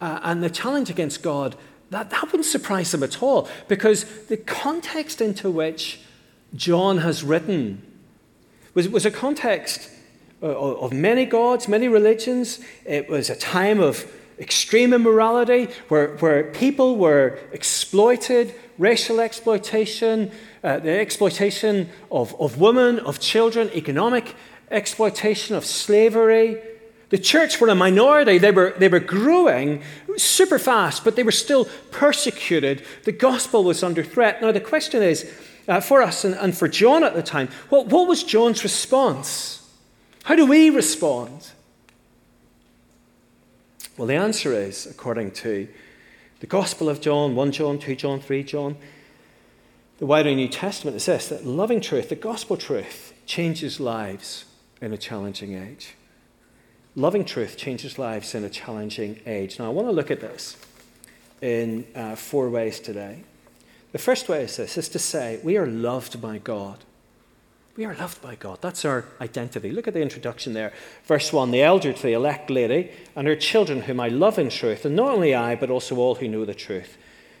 uh, 0.00 0.20
and 0.22 0.42
the 0.42 0.50
challenge 0.50 0.88
against 0.90 1.22
God, 1.22 1.56
that, 1.90 2.10
that 2.10 2.22
wouldn't 2.24 2.44
surprise 2.44 2.92
them 2.92 3.02
at 3.02 3.22
all 3.22 3.48
because 3.68 4.04
the 4.26 4.36
context 4.36 5.20
into 5.20 5.50
which 5.50 6.00
John 6.54 6.98
has 6.98 7.22
written 7.22 7.82
was, 8.76 8.88
was 8.90 9.06
a 9.06 9.10
context 9.10 9.90
uh, 10.42 10.46
of 10.46 10.92
many 10.92 11.24
gods, 11.24 11.66
many 11.66 11.88
religions. 11.88 12.60
It 12.84 13.08
was 13.08 13.30
a 13.30 13.34
time 13.34 13.80
of 13.80 14.06
extreme 14.38 14.92
immorality 14.92 15.68
where, 15.88 16.16
where 16.18 16.44
people 16.44 16.96
were 16.96 17.38
exploited, 17.52 18.54
racial 18.76 19.18
exploitation, 19.18 20.30
uh, 20.62 20.78
the 20.78 20.90
exploitation 20.90 21.88
of, 22.10 22.38
of 22.38 22.60
women, 22.60 22.98
of 22.98 23.18
children, 23.18 23.70
economic 23.74 24.34
exploitation 24.70 25.56
of 25.56 25.64
slavery. 25.64 26.60
The 27.08 27.18
church 27.18 27.62
were 27.62 27.68
a 27.68 27.74
minority. 27.74 28.36
They 28.36 28.50
were, 28.50 28.74
they 28.76 28.88
were 28.88 29.00
growing 29.00 29.82
super 30.18 30.58
fast, 30.58 31.02
but 31.02 31.16
they 31.16 31.22
were 31.22 31.32
still 31.32 31.66
persecuted. 31.92 32.84
The 33.04 33.12
gospel 33.12 33.64
was 33.64 33.82
under 33.82 34.04
threat. 34.04 34.42
Now, 34.42 34.52
the 34.52 34.60
question 34.60 35.02
is 35.02 35.32
uh, 35.68 35.80
for 35.80 36.02
us 36.02 36.24
and, 36.24 36.34
and 36.34 36.56
for 36.56 36.68
John 36.68 37.04
at 37.04 37.14
the 37.14 37.22
time, 37.22 37.48
what, 37.68 37.86
what 37.86 38.08
was 38.08 38.22
John's 38.22 38.62
response? 38.62 39.68
How 40.24 40.36
do 40.36 40.46
we 40.46 40.70
respond? 40.70 41.50
Well, 43.96 44.06
the 44.06 44.14
answer 44.14 44.52
is, 44.52 44.86
according 44.86 45.32
to 45.32 45.68
the 46.40 46.46
Gospel 46.46 46.88
of 46.88 47.00
John, 47.00 47.34
1 47.34 47.52
John, 47.52 47.78
2 47.78 47.96
John, 47.96 48.20
3 48.20 48.42
John, 48.42 48.76
the 49.98 50.06
wider 50.06 50.34
New 50.34 50.48
Testament 50.48 50.96
is 50.96 51.06
this 51.06 51.28
that 51.28 51.46
loving 51.46 51.80
truth, 51.80 52.10
the 52.10 52.16
gospel 52.16 52.58
truth, 52.58 53.14
changes 53.24 53.80
lives 53.80 54.44
in 54.82 54.92
a 54.92 54.98
challenging 54.98 55.54
age. 55.54 55.94
Loving 56.94 57.24
truth 57.24 57.56
changes 57.56 57.98
lives 57.98 58.34
in 58.34 58.44
a 58.44 58.50
challenging 58.50 59.20
age. 59.26 59.58
Now, 59.58 59.66
I 59.66 59.68
want 59.68 59.88
to 59.88 59.92
look 59.92 60.10
at 60.10 60.20
this 60.20 60.56
in 61.40 61.86
uh, 61.94 62.14
four 62.14 62.50
ways 62.50 62.78
today. 62.78 63.24
The 63.96 64.02
first 64.02 64.28
way 64.28 64.42
is 64.42 64.58
this 64.58 64.76
is 64.76 64.90
to 64.90 64.98
say, 64.98 65.40
we 65.42 65.56
are 65.56 65.66
loved 65.66 66.20
by 66.20 66.36
God. 66.36 66.84
We 67.78 67.86
are 67.86 67.94
loved 67.94 68.20
by 68.20 68.34
God. 68.34 68.58
That's 68.60 68.84
our 68.84 69.06
identity. 69.22 69.70
Look 69.70 69.88
at 69.88 69.94
the 69.94 70.02
introduction 70.02 70.52
there. 70.52 70.74
Verse 71.06 71.32
1 71.32 71.50
The 71.50 71.62
elder 71.62 71.94
to 71.94 72.02
the 72.02 72.12
elect 72.12 72.50
lady 72.50 72.90
and 73.16 73.26
her 73.26 73.34
children, 73.34 73.80
whom 73.80 73.98
I 73.98 74.08
love 74.08 74.38
in 74.38 74.50
truth, 74.50 74.84
and 74.84 74.94
not 74.94 75.12
only 75.12 75.34
I, 75.34 75.54
but 75.54 75.70
also 75.70 75.96
all 75.96 76.16
who 76.16 76.28
know 76.28 76.44
the 76.44 76.52
truth, 76.52 76.98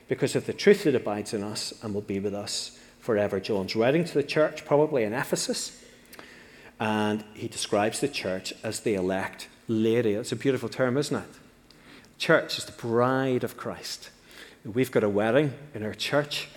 because 0.08 0.34
of 0.34 0.46
the 0.46 0.54
truth 0.54 0.84
that 0.84 0.94
abides 0.94 1.34
in 1.34 1.42
us 1.42 1.74
and 1.82 1.92
will 1.92 2.00
be 2.00 2.20
with 2.20 2.32
us 2.32 2.80
forever. 3.00 3.38
John's 3.38 3.76
writing 3.76 4.06
to 4.06 4.14
the 4.14 4.22
church, 4.22 4.64
probably 4.64 5.02
in 5.04 5.12
Ephesus, 5.12 5.84
and 6.80 7.22
he 7.34 7.48
describes 7.48 8.00
the 8.00 8.08
church 8.08 8.54
as 8.62 8.80
the 8.80 8.94
elect 8.94 9.48
lady. 9.68 10.14
It's 10.14 10.32
a 10.32 10.36
beautiful 10.36 10.70
term, 10.70 10.96
isn't 10.96 11.16
it? 11.22 11.28
Church 12.16 12.56
is 12.56 12.64
the 12.64 12.72
bride 12.72 13.44
of 13.44 13.58
Christ. 13.58 14.08
We've 14.74 14.90
got 14.90 15.04
a 15.04 15.08
wedding 15.08 15.54
in 15.74 15.84
our 15.84 15.94
church 15.94 16.48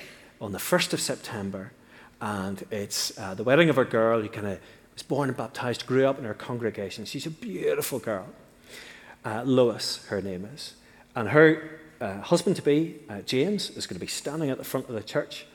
on 0.42 0.52
the 0.52 0.58
1st 0.58 0.94
of 0.94 1.00
September 1.00 1.74
and 2.20 2.66
it's 2.72 3.16
uh, 3.20 3.36
the 3.36 3.44
wedding 3.44 3.70
of 3.70 3.78
a 3.78 3.86
girl 3.86 4.20
who 4.20 4.28
kind 4.28 4.48
of 4.48 4.60
was 4.96 5.04
born 5.04 5.30
and 5.30 5.38
baptized, 5.38 5.86
grew 5.86 6.08
up 6.08 6.18
in 6.18 6.26
our 6.26 6.34
congregation. 6.34 7.06
She's 7.06 7.28
a 7.28 7.30
beautiful 7.30 8.00
girl. 8.00 8.26
Uh, 9.24 9.44
Lois, 9.46 10.08
her 10.08 10.24
name 10.24 10.50
is. 10.52 10.74
And 11.16 11.30
her 11.30 11.82
uh, 12.02 12.22
husband 12.22 12.56
to 12.56 12.64
be, 12.64 12.96
uh, 13.10 13.22
James, 13.22 13.70
is 13.70 13.86
going 13.86 13.98
to 13.98 14.04
be 14.04 14.08
standing 14.08 14.50
at 14.50 14.58
the 14.58 14.64
front 14.64 14.90
of 14.90 14.96
the 14.96 15.04
church. 15.04 15.46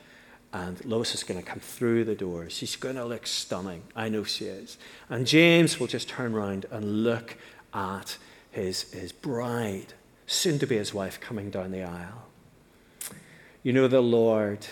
And 0.53 0.83
Lois 0.85 1.13
is 1.13 1.25
going 1.25 1.41
to 1.41 1.45
come 1.45 1.59
through 1.59 2.05
the 2.05 2.15
doors. 2.15 2.53
She's 2.53 2.77
going 2.77 2.95
to 2.95 3.03
look 3.03 3.27
stunning. 3.27 3.83
I 3.97 4.07
know 4.07 4.23
she 4.23 4.45
is. 4.45 4.77
And 5.09 5.27
James 5.27 5.77
will 5.77 5.87
just 5.87 6.07
turn 6.07 6.33
around 6.33 6.67
and 6.71 7.03
look 7.03 7.35
at 7.73 8.17
his, 8.49 8.93
his 8.93 9.11
bride, 9.11 9.93
soon 10.25 10.57
to 10.59 10.65
be 10.65 10.77
his 10.77 10.93
wife, 10.93 11.19
coming 11.19 11.49
down 11.49 11.71
the 11.71 11.83
aisle. 11.83 12.29
You 13.65 13.73
know, 13.73 13.87
the 13.87 13.99
Lord 13.99 14.67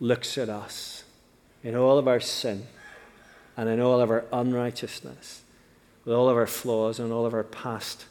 looks 0.00 0.36
at 0.36 0.48
us 0.48 1.04
in 1.62 1.76
all 1.76 1.96
of 1.96 2.08
our 2.08 2.18
sin 2.18 2.66
and 3.56 3.68
in 3.68 3.80
all 3.80 4.00
of 4.00 4.10
our 4.10 4.24
unrighteousness, 4.32 5.42
with 6.04 6.12
all 6.12 6.28
of 6.28 6.36
our 6.36 6.48
flaws 6.48 6.98
and 6.98 7.12
all 7.12 7.24
of 7.24 7.32
our 7.34 7.44
past. 7.44 8.06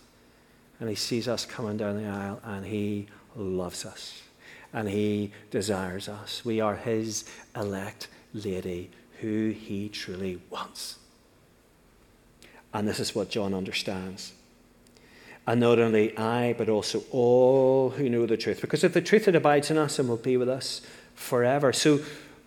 And 0.80 0.88
He 0.88 0.96
sees 0.96 1.28
us 1.28 1.46
coming 1.46 1.76
down 1.76 2.02
the 2.02 2.08
aisle 2.08 2.40
and 2.46 2.66
He 2.66 3.08
loves 3.36 3.86
us 3.86 4.22
and 4.72 4.88
He 4.88 5.34
desires 5.52 6.08
us. 6.08 6.46
We 6.46 6.62
are 6.62 6.78
His 6.78 7.26
elect 7.54 8.08
lady 8.34 8.90
who 9.20 9.50
he 9.50 9.90
truly 9.90 10.40
wants. 10.50 10.98
And 12.74 12.88
this 12.88 13.02
is 13.02 13.14
what 13.14 13.30
John 13.30 13.54
understands. 13.54 14.32
And 15.46 15.60
not 15.60 15.80
only 15.80 16.18
I, 16.18 16.54
but 16.58 16.70
also 16.70 17.04
all 17.12 17.92
who 17.92 18.10
know 18.10 18.26
the 18.26 18.38
truth. 18.38 18.62
Because 18.62 18.84
of 18.84 18.94
the 18.94 19.02
truth 19.02 19.26
that 19.26 19.36
abides 19.36 19.70
in 19.70 19.78
us 19.78 20.00
and 20.00 20.08
will 20.08 20.18
be 20.18 20.38
with 20.38 20.48
us 20.48 20.82
forever. 21.16 21.74
So, 21.74 22.00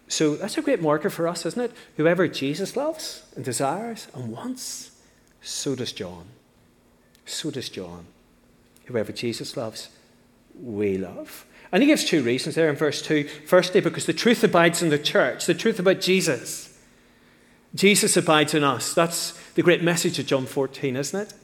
so 0.08 0.34
that's 0.36 0.56
a 0.56 0.62
great 0.62 0.80
marker 0.80 1.10
for 1.10 1.28
us, 1.28 1.44
isn't 1.44 1.60
it? 1.60 1.72
Whoever 1.96 2.26
Jesus 2.26 2.76
loves 2.76 3.22
and 3.34 3.44
desires 3.44 4.08
and 4.14 4.32
wants, 4.32 4.92
so 5.42 5.74
does 5.74 5.92
John. 5.92 6.26
So 7.26 7.50
does 7.50 7.68
John. 7.68 8.06
Whoever 8.86 9.12
Jesus 9.12 9.56
loves, 9.56 9.90
we 10.58 10.96
love. 10.96 11.44
And 11.72 11.82
he 11.82 11.88
gives 11.88 12.04
two 12.04 12.22
reasons 12.22 12.54
there 12.54 12.70
in 12.70 12.76
verse 12.76 13.02
2. 13.02 13.24
Firstly, 13.46 13.80
because 13.80 14.06
the 14.06 14.12
truth 14.12 14.42
abides 14.42 14.82
in 14.82 14.88
the 14.88 14.98
church, 14.98 15.46
the 15.46 15.54
truth 15.54 15.78
about 15.78 16.00
Jesus. 16.00 16.78
Jesus 17.74 18.16
abides 18.16 18.54
in 18.54 18.64
us. 18.64 18.94
That's 18.94 19.32
the 19.54 19.62
great 19.62 19.82
message 19.82 20.18
of 20.18 20.26
John 20.26 20.46
14, 20.46 20.96
isn't 20.96 21.20
it? 21.20 21.34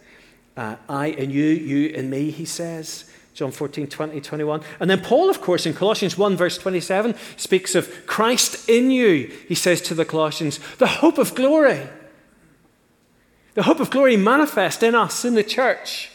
Uh, 0.57 0.77
I 0.89 1.09
and 1.09 1.33
you, 1.33 1.45
you 1.45 1.95
and 1.95 2.11
me, 2.11 2.31
he 2.31 2.45
says. 2.45 3.11
John 3.35 3.51
14, 3.51 3.87
20, 3.87 4.21
21. 4.21 4.61
And 4.79 4.91
then 4.91 5.01
Paul, 5.01 5.31
of 5.31 5.41
course, 5.41 5.65
in 5.65 5.73
Colossians 5.73 6.19
1, 6.19 6.37
verse 6.37 6.59
27, 6.59 7.15
speaks 7.39 7.75
of 7.75 8.07
Christ 8.07 8.69
in 8.69 8.91
you. 8.91 9.33
He 9.49 9.55
says 9.55 9.81
to 9.83 9.95
the 9.95 10.05
Colossians, 10.05 10.61
the 10.77 10.87
hope 10.87 11.17
of 11.17 11.35
glory. 11.35 11.81
The 13.55 13.63
hope 13.63 13.81
of 13.81 13.91
glory 13.91 14.19
manifest 14.19 14.83
in 14.83 14.95
us, 14.95 15.25
in 15.25 15.35
the 15.35 15.43
church. 15.43 16.11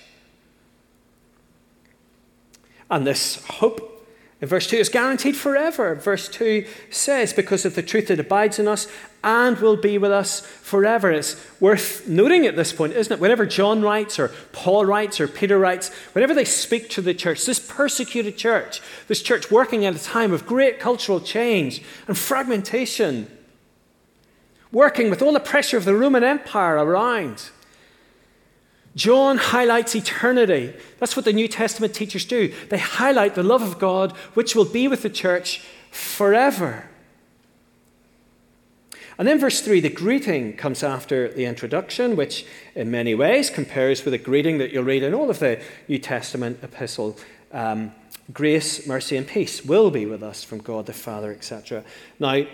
And 2.90 3.06
this 3.06 3.44
hope 3.46 3.97
in 4.40 4.48
verse 4.48 4.68
2 4.68 4.78
is 4.78 4.90
guaranteed 4.90 5.36
forever. 5.36 5.96
Verse 5.96 6.30
2 6.30 6.66
says, 6.92 7.34
because 7.34 7.66
of 7.66 7.74
the 7.74 7.82
truth 7.82 8.08
that 8.08 8.20
abides 8.20 8.60
in 8.60 8.68
us 8.68 8.88
and 9.24 9.58
will 9.58 9.76
be 9.76 9.98
with 9.98 10.12
us 10.12 10.42
forever. 10.42 11.12
It's 11.12 11.36
worth 11.60 12.08
noting 12.08 12.46
at 12.46 12.56
this 12.56 12.72
point, 12.72 12.94
isn't 12.94 13.12
it? 13.12 13.20
Whenever 13.20 13.48
John 13.48 13.82
writes, 13.82 14.20
or 14.20 14.28
Paul 14.52 14.86
writes, 14.86 15.20
or 15.20 15.28
Peter 15.28 15.58
writes, 15.58 15.90
whenever 16.14 16.36
they 16.36 16.46
speak 16.46 16.90
to 16.92 17.02
the 17.02 17.16
church, 17.16 17.46
this 17.46 17.60
persecuted 17.60 18.38
church, 18.38 18.80
this 19.08 19.24
church 19.24 19.50
working 19.50 19.86
at 19.86 19.96
a 19.96 20.04
time 20.04 20.32
of 20.32 20.46
great 20.46 20.80
cultural 20.80 21.20
change 21.20 21.82
and 22.08 22.16
fragmentation, 22.16 23.32
working 24.72 25.10
with 25.10 25.24
all 25.24 25.34
the 25.34 25.40
pressure 25.40 25.78
of 25.78 25.86
the 25.86 25.96
Roman 25.96 26.24
Empire 26.24 26.76
around. 26.76 27.50
John 28.98 29.38
highlights 29.38 29.96
eternity. 29.96 30.74
That's 30.98 31.16
what 31.16 31.24
the 31.24 31.32
New 31.32 31.48
Testament 31.48 31.94
teachers 31.94 32.26
do. 32.26 32.52
They 32.70 32.80
highlight 32.80 33.36
the 33.36 33.44
love 33.44 33.62
of 33.62 33.78
God, 33.78 34.12
which 34.34 34.56
will 34.56 34.66
be 34.66 34.88
with 34.88 35.04
the 35.04 35.10
church 35.10 35.64
forever. 35.92 36.90
And 39.20 39.28
then, 39.28 39.40
verse 39.40 39.62
3, 39.62 39.82
the 39.82 39.90
greeting 39.90 40.58
comes 40.58 40.82
after 40.82 41.32
the 41.32 41.46
introduction, 41.46 42.16
which 42.16 42.44
in 42.74 42.90
many 42.90 43.14
ways 43.14 43.52
compares 43.52 44.04
with 44.04 44.14
the 44.14 44.18
greeting 44.18 44.58
that 44.58 44.72
you'll 44.72 44.84
read 44.84 45.04
in 45.04 45.14
all 45.14 45.30
of 45.30 45.40
the 45.40 45.62
New 45.88 46.00
Testament 46.00 46.60
epistle. 46.64 47.18
Um, 47.52 47.92
grace, 48.34 48.88
mercy, 48.88 49.16
and 49.16 49.28
peace 49.28 49.64
will 49.64 49.92
be 49.92 50.08
with 50.08 50.24
us 50.24 50.44
from 50.44 50.58
God 50.58 50.88
the 50.88 50.94
Father, 50.94 51.32
etc. 51.32 51.84
Now, 52.20 52.46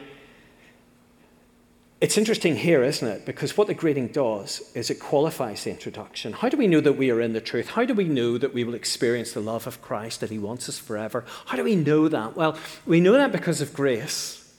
it's 2.03 2.17
interesting 2.17 2.57
here, 2.57 2.83
isn't 2.83 3.07
it? 3.07 3.25
Because 3.25 3.55
what 3.55 3.67
the 3.67 3.73
greeting 3.73 4.09
does 4.09 4.61
is 4.75 4.89
it 4.89 4.95
qualifies 4.95 5.63
the 5.63 5.69
introduction. 5.69 6.33
How 6.33 6.49
do 6.49 6.57
we 6.57 6.67
know 6.67 6.81
that 6.81 6.97
we 6.97 7.09
are 7.11 7.21
in 7.21 7.31
the 7.31 7.39
truth? 7.39 7.69
How 7.69 7.85
do 7.85 7.93
we 7.93 8.03
know 8.03 8.37
that 8.37 8.53
we 8.53 8.65
will 8.65 8.73
experience 8.73 9.31
the 9.31 9.39
love 9.39 9.67
of 9.67 9.81
Christ, 9.81 10.19
that 10.19 10.29
He 10.29 10.37
wants 10.37 10.67
us 10.67 10.77
forever? 10.77 11.23
How 11.45 11.55
do 11.55 11.63
we 11.63 11.77
know 11.77 12.09
that? 12.09 12.35
Well, 12.35 12.57
we 12.85 12.99
know 12.99 13.13
that 13.13 13.31
because 13.31 13.61
of 13.61 13.73
grace. 13.73 14.53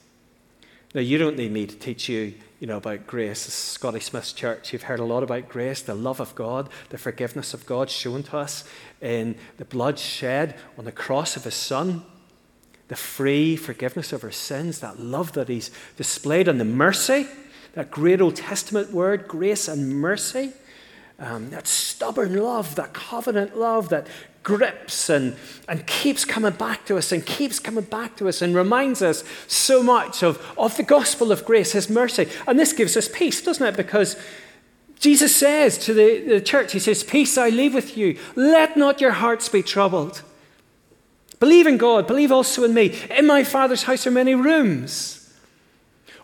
Now, 0.95 1.01
you 1.01 1.19
don't 1.19 1.37
need 1.37 1.51
me 1.51 1.67
to 1.67 1.75
teach 1.75 2.09
you, 2.09 2.33
you 2.59 2.65
know, 2.65 2.77
about 2.77 3.05
grace. 3.05 3.41
Scotty 3.41 3.99
Smith's 3.99 4.33
church, 4.33 4.73
you've 4.73 4.81
heard 4.81 4.99
a 4.99 5.05
lot 5.05 5.21
about 5.21 5.47
grace, 5.47 5.83
the 5.83 5.93
love 5.93 6.19
of 6.19 6.33
God, 6.33 6.67
the 6.89 6.97
forgiveness 6.97 7.53
of 7.53 7.67
God 7.67 7.91
shown 7.91 8.23
to 8.23 8.37
us 8.37 8.63
in 9.01 9.35
the 9.57 9.65
blood 9.65 9.99
shed 9.99 10.55
on 10.79 10.85
the 10.85 10.91
cross 10.91 11.35
of 11.35 11.43
His 11.43 11.53
Son 11.53 12.05
the 12.87 12.95
free 12.95 13.55
forgiveness 13.55 14.13
of 14.13 14.23
our 14.23 14.31
sins, 14.31 14.79
that 14.79 14.99
love 14.99 15.33
that 15.33 15.49
He's 15.49 15.71
displayed, 15.97 16.47
and 16.47 16.59
the 16.59 16.65
mercy, 16.65 17.27
that 17.73 17.91
great 17.91 18.21
Old 18.21 18.35
Testament 18.35 18.91
word, 18.91 19.27
grace 19.27 19.67
and 19.67 19.99
mercy, 19.99 20.53
um, 21.19 21.49
that 21.49 21.67
stubborn 21.67 22.35
love, 22.35 22.75
that 22.75 22.93
covenant 22.93 23.57
love 23.57 23.89
that 23.89 24.07
grips 24.43 25.09
and, 25.09 25.35
and 25.67 25.87
keeps 25.87 26.23
coming 26.23 26.53
back 26.53 26.85
to 26.85 26.97
us 26.97 27.11
and 27.11 27.25
keeps 27.25 27.57
coming 27.57 27.83
back 27.83 28.15
to 28.17 28.27
us 28.29 28.41
and 28.41 28.55
reminds 28.55 29.01
us 29.01 29.23
so 29.47 29.81
much 29.81 30.21
of, 30.23 30.39
of 30.57 30.77
the 30.77 30.83
gospel 30.83 31.31
of 31.31 31.43
grace, 31.45 31.71
His 31.71 31.89
mercy. 31.89 32.27
And 32.47 32.59
this 32.59 32.71
gives 32.71 32.95
us 32.95 33.09
peace, 33.09 33.41
doesn't 33.41 33.65
it? 33.65 33.75
Because 33.75 34.15
Jesus 34.99 35.35
says 35.35 35.77
to 35.79 35.93
the, 35.93 36.19
the 36.27 36.41
church, 36.41 36.73
He 36.73 36.79
says, 36.79 37.03
Peace 37.03 37.37
I 37.37 37.49
leave 37.49 37.73
with 37.73 37.97
you. 37.97 38.19
Let 38.35 38.77
not 38.77 39.01
your 39.01 39.11
hearts 39.11 39.49
be 39.49 39.63
troubled. 39.63 40.21
Believe 41.45 41.67
in 41.67 41.77
God, 41.77 42.07
believe 42.07 42.31
also 42.31 42.63
in 42.63 42.73
me. 42.73 42.99
In 43.15 43.27
my 43.27 43.43
Father's 43.43 43.83
house 43.83 44.07
are 44.07 44.11
many 44.11 44.33
rooms. 44.33 45.31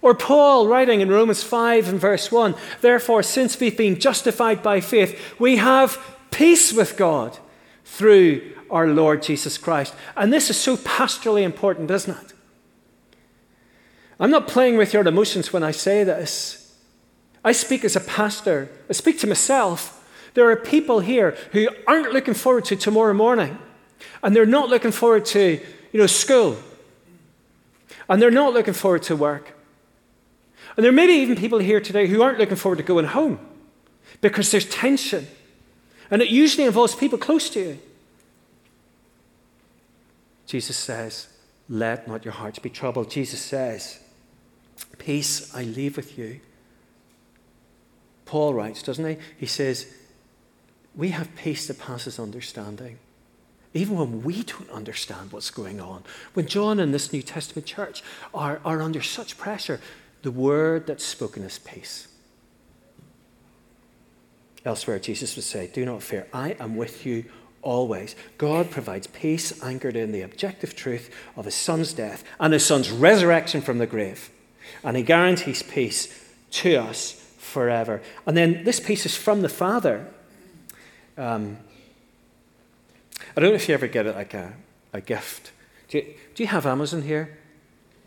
Or 0.01 0.15
Paul 0.15 0.67
writing 0.67 0.99
in 0.99 1.09
Romans 1.09 1.43
5 1.43 1.89
and 1.89 1.99
verse 1.99 2.31
1 2.31 2.55
Therefore, 2.81 3.21
since 3.21 3.59
we've 3.59 3.77
been 3.77 3.99
justified 3.99 4.63
by 4.63 4.81
faith, 4.81 5.35
we 5.37 5.57
have 5.57 6.03
peace 6.31 6.73
with 6.73 6.97
God 6.97 7.37
through 7.85 8.41
our 8.71 8.87
Lord 8.87 9.21
Jesus 9.21 9.59
Christ. 9.59 9.93
And 10.17 10.33
this 10.33 10.49
is 10.49 10.57
so 10.57 10.75
pastorally 10.75 11.43
important, 11.43 11.91
isn't 11.91 12.17
it? 12.17 12.33
I'm 14.19 14.31
not 14.31 14.47
playing 14.47 14.75
with 14.75 14.91
your 14.91 15.07
emotions 15.07 15.53
when 15.53 15.61
I 15.61 15.69
say 15.69 16.03
this. 16.03 16.75
I 17.45 17.51
speak 17.51 17.85
as 17.85 17.95
a 17.95 18.01
pastor, 18.01 18.69
I 18.89 18.93
speak 18.93 19.19
to 19.19 19.27
myself. 19.27 19.99
There 20.33 20.49
are 20.49 20.55
people 20.55 21.01
here 21.01 21.37
who 21.51 21.69
aren't 21.85 22.11
looking 22.11 22.33
forward 22.33 22.65
to 22.65 22.75
tomorrow 22.75 23.13
morning. 23.13 23.59
And 24.23 24.35
they're 24.35 24.45
not 24.45 24.69
looking 24.69 24.91
forward 24.91 25.25
to, 25.25 25.59
you 25.91 25.99
know, 25.99 26.07
school. 26.07 26.57
And 28.07 28.21
they're 28.21 28.31
not 28.31 28.53
looking 28.53 28.73
forward 28.73 29.03
to 29.03 29.15
work. 29.15 29.57
And 30.75 30.85
there 30.85 30.91
may 30.91 31.07
be 31.07 31.13
even 31.13 31.35
people 31.35 31.59
here 31.59 31.81
today 31.81 32.07
who 32.07 32.21
aren't 32.21 32.39
looking 32.39 32.55
forward 32.55 32.77
to 32.77 32.83
going 32.83 33.05
home 33.05 33.39
because 34.21 34.51
there's 34.51 34.65
tension. 34.65 35.27
And 36.09 36.21
it 36.21 36.29
usually 36.29 36.65
involves 36.65 36.95
people 36.95 37.17
close 37.17 37.49
to 37.51 37.59
you. 37.59 37.79
Jesus 40.45 40.77
says, 40.77 41.27
Let 41.69 42.07
not 42.07 42.25
your 42.25 42.33
hearts 42.33 42.59
be 42.59 42.69
troubled. 42.69 43.09
Jesus 43.09 43.41
says, 43.41 43.99
Peace 44.97 45.53
I 45.55 45.63
leave 45.63 45.97
with 45.97 46.17
you. 46.17 46.41
Paul 48.25 48.53
writes, 48.53 48.83
doesn't 48.83 49.05
he? 49.05 49.17
He 49.37 49.45
says, 49.45 49.93
We 50.95 51.09
have 51.09 51.35
peace 51.35 51.67
that 51.67 51.79
passes 51.79 52.19
understanding 52.19 52.99
even 53.73 53.97
when 53.97 54.23
we 54.23 54.43
don't 54.43 54.69
understand 54.69 55.31
what's 55.31 55.49
going 55.49 55.79
on. 55.79 56.03
When 56.33 56.45
John 56.45 56.79
and 56.79 56.93
this 56.93 57.13
New 57.13 57.21
Testament 57.21 57.65
church 57.65 58.03
are, 58.33 58.59
are 58.65 58.81
under 58.81 59.01
such 59.01 59.37
pressure, 59.37 59.79
the 60.23 60.31
word 60.31 60.87
that's 60.87 61.05
spoken 61.05 61.43
is 61.43 61.59
peace. 61.59 62.07
Elsewhere, 64.65 64.99
Jesus 64.99 65.35
would 65.35 65.45
say, 65.45 65.67
Do 65.67 65.85
not 65.85 66.03
fear, 66.03 66.27
I 66.33 66.51
am 66.59 66.75
with 66.75 67.05
you 67.05 67.25
always. 67.61 68.15
God 68.37 68.69
provides 68.69 69.07
peace 69.07 69.63
anchored 69.63 69.95
in 69.95 70.11
the 70.11 70.21
objective 70.21 70.75
truth 70.75 71.09
of 71.35 71.45
his 71.45 71.55
son's 71.55 71.93
death 71.93 72.23
and 72.39 72.53
his 72.53 72.65
son's 72.65 72.91
resurrection 72.91 73.61
from 73.61 73.77
the 73.77 73.87
grave. 73.87 74.29
And 74.83 74.97
he 74.97 75.03
guarantees 75.03 75.63
peace 75.63 76.27
to 76.51 76.75
us 76.75 77.13
forever. 77.37 78.01
And 78.25 78.37
then 78.37 78.63
this 78.63 78.79
peace 78.79 79.05
is 79.05 79.15
from 79.15 79.41
the 79.41 79.49
Father. 79.49 80.07
Um, 81.17 81.57
I 83.35 83.41
don't 83.41 83.51
know 83.51 83.55
if 83.55 83.67
you 83.67 83.73
ever 83.73 83.87
get 83.87 84.05
it 84.05 84.15
like 84.15 84.33
a, 84.33 84.53
a 84.93 85.01
gift. 85.01 85.51
Do 85.87 85.99
you, 85.99 86.03
do 86.35 86.43
you 86.43 86.47
have 86.47 86.65
Amazon 86.65 87.01
here? 87.01 87.37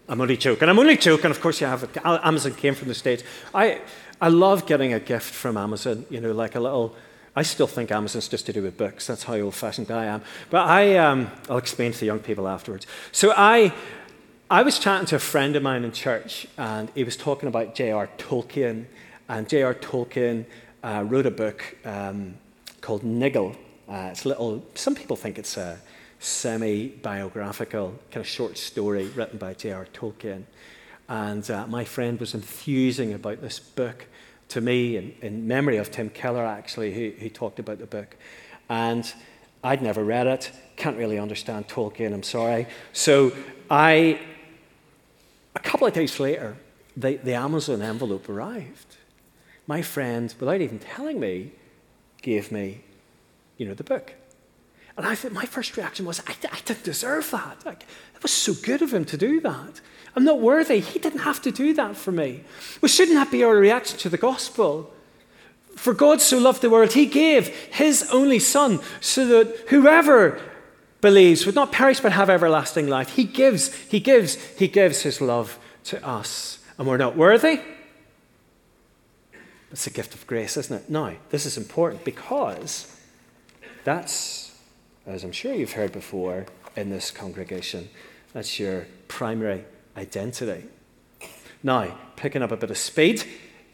I'm 0.08 0.20
only 0.20 0.36
joking. 0.36 0.68
I'm 0.68 0.78
only 0.78 0.96
joking. 0.96 1.30
Of 1.30 1.40
course, 1.40 1.60
you 1.60 1.66
have 1.66 1.82
it. 1.84 1.96
Amazon 2.04 2.54
came 2.54 2.74
from 2.74 2.88
the 2.88 2.94
States. 2.94 3.22
I, 3.54 3.80
I 4.20 4.28
love 4.28 4.66
getting 4.66 4.92
a 4.92 5.00
gift 5.00 5.32
from 5.32 5.56
Amazon, 5.56 6.04
you 6.10 6.20
know, 6.20 6.32
like 6.32 6.54
a 6.54 6.60
little. 6.60 6.94
I 7.34 7.42
still 7.42 7.66
think 7.66 7.90
Amazon's 7.90 8.28
just 8.28 8.46
to 8.46 8.52
do 8.52 8.62
with 8.62 8.76
books. 8.76 9.06
That's 9.06 9.24
how 9.24 9.34
old 9.36 9.54
fashioned 9.54 9.90
I 9.90 10.04
am. 10.04 10.22
But 10.50 10.68
I, 10.68 10.98
um, 10.98 11.30
I'll 11.48 11.58
explain 11.58 11.92
to 11.92 11.98
the 11.98 12.06
young 12.06 12.20
people 12.20 12.46
afterwards. 12.46 12.86
So 13.12 13.32
I, 13.36 13.72
I 14.50 14.62
was 14.62 14.78
chatting 14.78 15.06
to 15.06 15.16
a 15.16 15.20
friend 15.20 15.56
of 15.56 15.62
mine 15.62 15.84
in 15.84 15.92
church, 15.92 16.46
and 16.58 16.90
he 16.94 17.02
was 17.02 17.16
talking 17.16 17.48
about 17.48 17.74
J.R. 17.74 18.08
Tolkien. 18.18 18.84
And 19.28 19.48
J.R. 19.48 19.74
Tolkien 19.74 20.44
uh, 20.82 21.02
wrote 21.06 21.26
a 21.26 21.30
book 21.30 21.76
um, 21.84 22.34
called 22.82 23.02
Niggle. 23.02 23.56
Uh, 23.88 24.08
it's 24.10 24.24
a 24.24 24.28
little, 24.28 24.64
some 24.74 24.94
people 24.94 25.16
think 25.16 25.38
it's 25.38 25.56
a 25.56 25.78
semi 26.18 26.88
biographical 26.88 27.94
kind 28.10 28.24
of 28.24 28.26
short 28.26 28.56
story 28.56 29.08
written 29.08 29.38
by 29.38 29.54
J.R. 29.54 29.86
Tolkien. 29.92 30.44
And 31.08 31.48
uh, 31.50 31.66
my 31.66 31.84
friend 31.84 32.18
was 32.18 32.34
enthusing 32.34 33.12
about 33.12 33.42
this 33.42 33.58
book 33.58 34.06
to 34.48 34.60
me 34.60 34.96
in, 34.96 35.14
in 35.20 35.46
memory 35.46 35.76
of 35.76 35.90
Tim 35.90 36.08
Keller, 36.08 36.44
actually, 36.46 36.94
who, 36.94 37.12
who 37.18 37.28
talked 37.28 37.58
about 37.58 37.78
the 37.78 37.86
book. 37.86 38.16
And 38.68 39.12
I'd 39.62 39.82
never 39.82 40.04
read 40.04 40.26
it, 40.26 40.52
can't 40.76 40.96
really 40.96 41.18
understand 41.18 41.68
Tolkien, 41.68 42.12
I'm 42.12 42.22
sorry. 42.22 42.66
So 42.92 43.32
I, 43.70 44.20
a 45.54 45.60
couple 45.60 45.86
of 45.86 45.92
days 45.92 46.20
later, 46.20 46.56
the, 46.96 47.16
the 47.16 47.34
Amazon 47.34 47.82
envelope 47.82 48.28
arrived. 48.28 48.96
My 49.66 49.82
friend, 49.82 50.34
without 50.38 50.60
even 50.60 50.78
telling 50.78 51.18
me, 51.18 51.52
gave 52.22 52.52
me, 52.52 52.83
you 53.64 53.70
know, 53.70 53.74
the 53.74 53.82
book. 53.82 54.12
And 54.96 55.06
I 55.06 55.14
think 55.14 55.32
my 55.32 55.46
first 55.46 55.76
reaction 55.78 56.04
was, 56.04 56.20
I, 56.20 56.34
I 56.52 56.60
didn't 56.66 56.84
deserve 56.84 57.30
that. 57.30 57.64
Like, 57.64 57.84
it 58.14 58.22
was 58.22 58.30
so 58.30 58.52
good 58.52 58.82
of 58.82 58.92
him 58.92 59.06
to 59.06 59.16
do 59.16 59.40
that. 59.40 59.80
I'm 60.14 60.24
not 60.24 60.38
worthy. 60.38 60.80
He 60.80 60.98
didn't 60.98 61.20
have 61.20 61.40
to 61.42 61.50
do 61.50 61.72
that 61.72 61.96
for 61.96 62.12
me. 62.12 62.44
Well, 62.82 62.90
shouldn't 62.90 63.16
that 63.16 63.30
be 63.30 63.42
our 63.42 63.56
reaction 63.56 63.98
to 64.00 64.10
the 64.10 64.18
gospel? 64.18 64.92
For 65.76 65.94
God 65.94 66.20
so 66.20 66.38
loved 66.38 66.60
the 66.60 66.68
world, 66.68 66.92
he 66.92 67.06
gave 67.06 67.48
his 67.48 68.06
only 68.12 68.38
Son 68.38 68.80
so 69.00 69.26
that 69.26 69.68
whoever 69.70 70.40
believes 71.00 71.46
would 71.46 71.54
not 71.54 71.72
perish 71.72 72.00
but 72.00 72.12
have 72.12 72.28
everlasting 72.28 72.86
life. 72.86 73.16
He 73.16 73.24
gives, 73.24 73.74
he 73.86 73.98
gives, 73.98 74.34
he 74.58 74.68
gives 74.68 75.00
his 75.00 75.22
love 75.22 75.58
to 75.84 76.06
us. 76.06 76.58
And 76.76 76.86
we're 76.86 76.98
not 76.98 77.16
worthy. 77.16 77.60
It's 79.72 79.86
a 79.86 79.90
gift 79.90 80.14
of 80.14 80.26
grace, 80.26 80.58
isn't 80.58 80.82
it? 80.82 80.90
Now, 80.90 81.14
this 81.30 81.46
is 81.46 81.56
important 81.56 82.04
because 82.04 82.93
that's, 83.84 84.52
as 85.06 85.24
I'm 85.24 85.32
sure 85.32 85.54
you've 85.54 85.72
heard 85.72 85.92
before 85.92 86.46
in 86.76 86.90
this 86.90 87.10
congregation, 87.10 87.88
that's 88.32 88.58
your 88.58 88.86
primary 89.06 89.64
identity. 89.96 90.64
Now, 91.62 91.96
picking 92.16 92.42
up 92.42 92.50
a 92.50 92.56
bit 92.56 92.70
of 92.70 92.78
speed, 92.78 93.24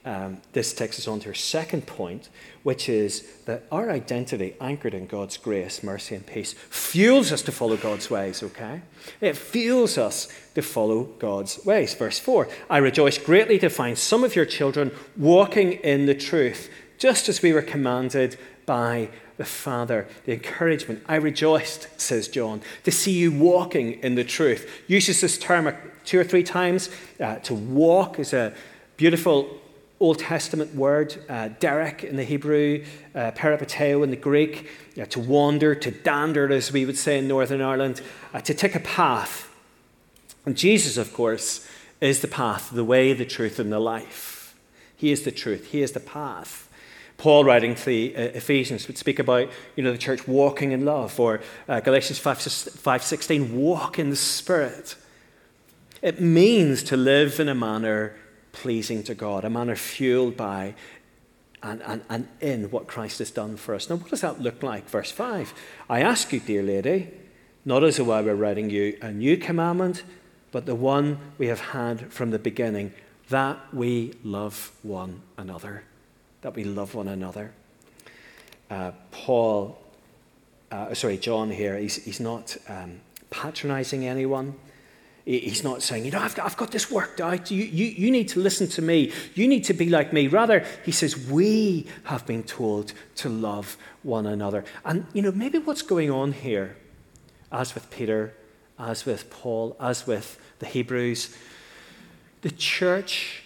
um, 0.04 0.40
this 0.52 0.72
takes 0.72 0.98
us 0.98 1.06
on 1.06 1.20
to 1.20 1.28
our 1.28 1.34
second 1.34 1.86
point, 1.86 2.30
which 2.62 2.88
is 2.88 3.26
that 3.44 3.64
our 3.70 3.90
identity, 3.90 4.54
anchored 4.60 4.94
in 4.94 5.06
God's 5.06 5.36
grace, 5.36 5.82
mercy, 5.82 6.14
and 6.14 6.26
peace, 6.26 6.54
fuels 6.54 7.32
us 7.32 7.42
to 7.42 7.52
follow 7.52 7.76
God's 7.76 8.10
ways, 8.10 8.42
okay? 8.42 8.80
It 9.20 9.36
fuels 9.36 9.98
us 9.98 10.28
to 10.54 10.62
follow 10.62 11.04
God's 11.04 11.64
ways. 11.64 11.94
Verse 11.94 12.18
4 12.18 12.48
I 12.70 12.78
rejoice 12.78 13.18
greatly 13.18 13.58
to 13.58 13.68
find 13.68 13.98
some 13.98 14.24
of 14.24 14.34
your 14.34 14.46
children 14.46 14.90
walking 15.16 15.72
in 15.72 16.06
the 16.06 16.14
truth, 16.14 16.70
just 16.98 17.28
as 17.28 17.42
we 17.42 17.52
were 17.52 17.62
commanded 17.62 18.38
by 18.70 19.08
the 19.36 19.44
Father. 19.44 20.06
The 20.26 20.32
encouragement. 20.32 21.02
I 21.08 21.16
rejoiced, 21.16 21.88
says 22.00 22.28
John, 22.28 22.62
to 22.84 22.92
see 22.92 23.10
you 23.10 23.32
walking 23.32 23.94
in 23.94 24.14
the 24.14 24.22
truth. 24.22 24.70
Uses 24.86 25.20
this 25.20 25.36
term 25.36 25.74
two 26.04 26.20
or 26.20 26.22
three 26.22 26.44
times. 26.44 26.88
Uh, 27.18 27.34
to 27.40 27.52
walk 27.52 28.20
is 28.20 28.32
a 28.32 28.54
beautiful 28.96 29.58
Old 29.98 30.20
Testament 30.20 30.72
word, 30.76 31.16
uh, 31.28 31.48
derek 31.58 32.04
in 32.04 32.14
the 32.14 32.22
Hebrew, 32.22 32.84
uh, 33.12 33.32
peripateo 33.32 34.04
in 34.04 34.10
the 34.10 34.16
Greek, 34.16 34.68
uh, 34.96 35.04
to 35.06 35.18
wander, 35.18 35.74
to 35.74 35.90
dander, 35.90 36.52
as 36.52 36.70
we 36.70 36.86
would 36.86 36.96
say 36.96 37.18
in 37.18 37.26
Northern 37.26 37.60
Ireland, 37.60 38.00
uh, 38.32 38.40
to 38.42 38.54
take 38.54 38.76
a 38.76 38.80
path. 38.80 39.52
And 40.46 40.56
Jesus, 40.56 40.96
of 40.96 41.12
course, 41.12 41.68
is 42.00 42.20
the 42.20 42.28
path, 42.28 42.70
the 42.70 42.84
way, 42.84 43.14
the 43.14 43.26
truth, 43.26 43.58
and 43.58 43.72
the 43.72 43.80
life. 43.80 44.54
He 44.96 45.10
is 45.10 45.24
the 45.24 45.32
truth, 45.32 45.72
He 45.72 45.82
is 45.82 45.90
the 45.90 45.98
path. 45.98 46.69
Paul, 47.20 47.44
writing 47.44 47.74
to 47.74 47.84
the 47.84 48.16
uh, 48.16 48.20
Ephesians, 48.20 48.86
would 48.86 48.96
speak 48.96 49.18
about 49.18 49.50
you 49.76 49.84
know, 49.84 49.92
the 49.92 49.98
church 49.98 50.26
walking 50.26 50.72
in 50.72 50.86
love, 50.86 51.20
or 51.20 51.42
uh, 51.68 51.78
Galatians 51.80 52.18
5.16, 52.18 53.52
walk 53.52 53.98
in 53.98 54.08
the 54.08 54.16
Spirit. 54.16 54.96
It 56.00 56.18
means 56.18 56.82
to 56.84 56.96
live 56.96 57.38
in 57.38 57.50
a 57.50 57.54
manner 57.54 58.16
pleasing 58.52 59.02
to 59.02 59.14
God, 59.14 59.44
a 59.44 59.50
manner 59.50 59.76
fueled 59.76 60.34
by 60.38 60.74
and, 61.62 61.82
and, 61.82 62.02
and 62.08 62.26
in 62.40 62.70
what 62.70 62.86
Christ 62.86 63.18
has 63.18 63.30
done 63.30 63.58
for 63.58 63.74
us. 63.74 63.90
Now, 63.90 63.96
what 63.96 64.08
does 64.08 64.22
that 64.22 64.40
look 64.40 64.62
like? 64.62 64.88
Verse 64.88 65.12
5 65.12 65.52
I 65.90 66.00
ask 66.00 66.32
you, 66.32 66.40
dear 66.40 66.62
lady, 66.62 67.10
not 67.66 67.84
as 67.84 67.98
though 67.98 68.12
I 68.12 68.22
were 68.22 68.34
writing 68.34 68.70
you 68.70 68.96
a 69.02 69.12
new 69.12 69.36
commandment, 69.36 70.04
but 70.52 70.64
the 70.64 70.74
one 70.74 71.18
we 71.36 71.48
have 71.48 71.60
had 71.60 72.10
from 72.10 72.30
the 72.30 72.38
beginning, 72.38 72.94
that 73.28 73.74
we 73.74 74.14
love 74.24 74.72
one 74.82 75.20
another. 75.36 75.84
That 76.42 76.54
we 76.54 76.64
love 76.64 76.94
one 76.94 77.08
another. 77.08 77.52
Uh, 78.70 78.92
Paul, 79.10 79.78
uh, 80.70 80.94
sorry, 80.94 81.18
John 81.18 81.50
here, 81.50 81.76
he's, 81.76 81.96
he's 82.04 82.20
not 82.20 82.56
um, 82.68 83.00
patronizing 83.30 84.06
anyone. 84.06 84.54
He's 85.26 85.62
not 85.62 85.82
saying, 85.82 86.06
you 86.06 86.10
know, 86.10 86.18
I've 86.18 86.34
got, 86.34 86.46
I've 86.46 86.56
got 86.56 86.70
this 86.70 86.90
worked 86.90 87.20
out. 87.20 87.50
You, 87.50 87.62
you, 87.62 87.86
you 87.86 88.10
need 88.10 88.28
to 88.30 88.40
listen 88.40 88.66
to 88.68 88.82
me. 88.82 89.12
You 89.34 89.46
need 89.46 89.64
to 89.64 89.74
be 89.74 89.88
like 89.88 90.12
me. 90.12 90.28
Rather, 90.28 90.64
he 90.84 90.92
says, 90.92 91.28
we 91.28 91.86
have 92.04 92.26
been 92.26 92.42
told 92.42 92.94
to 93.16 93.28
love 93.28 93.76
one 94.02 94.26
another. 94.26 94.64
And, 94.84 95.06
you 95.12 95.22
know, 95.22 95.30
maybe 95.30 95.58
what's 95.58 95.82
going 95.82 96.10
on 96.10 96.32
here, 96.32 96.76
as 97.52 97.74
with 97.74 97.90
Peter, 97.90 98.34
as 98.78 99.04
with 99.04 99.30
Paul, 99.30 99.76
as 99.78 100.06
with 100.06 100.40
the 100.58 100.66
Hebrews, 100.66 101.36
the 102.40 102.50
church, 102.50 103.42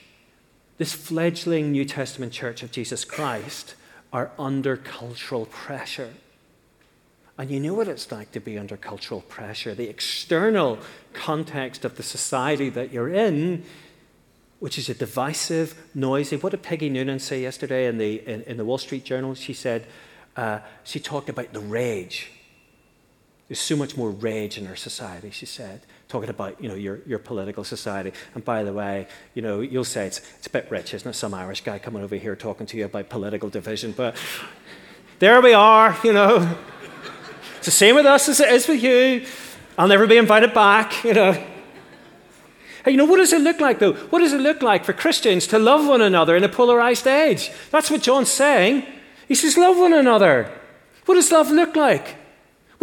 this 0.78 0.92
fledgling 0.92 1.72
New 1.72 1.84
Testament 1.84 2.32
church 2.32 2.62
of 2.62 2.72
Jesus 2.72 3.04
Christ, 3.04 3.74
are 4.12 4.30
under 4.38 4.76
cultural 4.76 5.46
pressure. 5.46 6.14
And 7.36 7.50
you 7.50 7.58
know 7.58 7.74
what 7.74 7.88
it's 7.88 8.12
like 8.12 8.30
to 8.32 8.40
be 8.40 8.56
under 8.56 8.76
cultural 8.76 9.22
pressure. 9.22 9.74
The 9.74 9.88
external 9.88 10.78
context 11.12 11.84
of 11.84 11.96
the 11.96 12.04
society 12.04 12.70
that 12.70 12.92
you're 12.92 13.08
in, 13.08 13.64
which 14.60 14.78
is 14.78 14.88
a 14.88 14.94
divisive, 14.94 15.74
noisy. 15.94 16.36
What 16.36 16.50
did 16.50 16.62
Peggy 16.62 16.88
Noonan 16.88 17.18
say 17.18 17.42
yesterday 17.42 17.86
in 17.86 17.98
the, 17.98 18.22
in, 18.26 18.42
in 18.42 18.56
the 18.56 18.64
Wall 18.64 18.78
Street 18.78 19.04
Journal? 19.04 19.34
She 19.34 19.52
said, 19.52 19.86
uh, 20.36 20.60
she 20.84 21.00
talked 21.00 21.28
about 21.28 21.52
the 21.52 21.60
rage. 21.60 22.30
There's 23.54 23.62
so 23.62 23.76
much 23.76 23.96
more 23.96 24.10
rage 24.10 24.58
in 24.58 24.66
our 24.66 24.74
society, 24.74 25.30
she 25.30 25.46
said, 25.46 25.82
talking 26.08 26.28
about 26.28 26.60
you 26.60 26.68
know, 26.68 26.74
your, 26.74 26.98
your 27.06 27.20
political 27.20 27.62
society. 27.62 28.12
And 28.34 28.44
by 28.44 28.64
the 28.64 28.72
way, 28.72 29.06
you 29.32 29.42
know, 29.42 29.60
you'll 29.60 29.84
say 29.84 30.08
it's, 30.08 30.18
it's 30.38 30.48
a 30.48 30.50
bit 30.50 30.66
rich, 30.70 30.92
isn't 30.92 31.08
it? 31.08 31.14
Some 31.14 31.32
Irish 31.34 31.60
guy 31.60 31.78
coming 31.78 32.02
over 32.02 32.16
here 32.16 32.34
talking 32.34 32.66
to 32.66 32.76
you 32.76 32.86
about 32.86 33.08
political 33.08 33.48
division. 33.48 33.92
But 33.92 34.16
there 35.20 35.40
we 35.40 35.52
are, 35.52 35.96
you 36.02 36.12
know. 36.12 36.58
It's 37.58 37.66
the 37.66 37.70
same 37.70 37.94
with 37.94 38.06
us 38.06 38.28
as 38.28 38.40
it 38.40 38.48
is 38.48 38.66
with 38.66 38.82
you. 38.82 39.24
I'll 39.78 39.86
never 39.86 40.08
be 40.08 40.16
invited 40.16 40.52
back, 40.52 41.04
you 41.04 41.14
know. 41.14 41.34
Hey, 42.84 42.90
you 42.90 42.96
know, 42.96 43.04
what 43.04 43.18
does 43.18 43.32
it 43.32 43.40
look 43.40 43.60
like, 43.60 43.78
though? 43.78 43.92
What 43.92 44.18
does 44.18 44.32
it 44.32 44.40
look 44.40 44.62
like 44.62 44.84
for 44.84 44.92
Christians 44.92 45.46
to 45.46 45.60
love 45.60 45.86
one 45.86 46.02
another 46.02 46.34
in 46.34 46.42
a 46.42 46.48
polarized 46.48 47.06
age? 47.06 47.52
That's 47.70 47.88
what 47.88 48.02
John's 48.02 48.32
saying. 48.32 48.84
He 49.28 49.36
says, 49.36 49.56
Love 49.56 49.76
one 49.76 49.92
another. 49.92 50.50
What 51.04 51.14
does 51.14 51.30
love 51.30 51.52
look 51.52 51.76
like? 51.76 52.16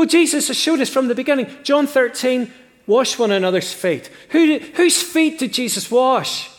Well, 0.01 0.07
Jesus 0.07 0.47
has 0.47 0.57
showed 0.57 0.81
us 0.81 0.89
from 0.89 1.09
the 1.09 1.13
beginning. 1.13 1.45
John 1.61 1.85
13, 1.85 2.51
wash 2.87 3.19
one 3.19 3.29
another's 3.29 3.71
feet. 3.71 4.09
Who 4.29 4.57
whose 4.57 4.99
feet 4.99 5.37
did 5.37 5.53
Jesus 5.53 5.91
wash? 5.91 6.49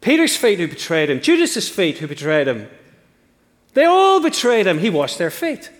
Peter's 0.00 0.34
feet, 0.34 0.58
who 0.58 0.66
betrayed 0.66 1.10
him. 1.10 1.20
Judas's 1.20 1.68
feet, 1.68 1.98
who 1.98 2.08
betrayed 2.08 2.48
him. 2.48 2.70
They 3.74 3.84
all 3.84 4.18
betrayed 4.22 4.66
him. 4.66 4.78
He 4.78 4.88
washed 4.88 5.18
their 5.18 5.30
feet. 5.30 5.70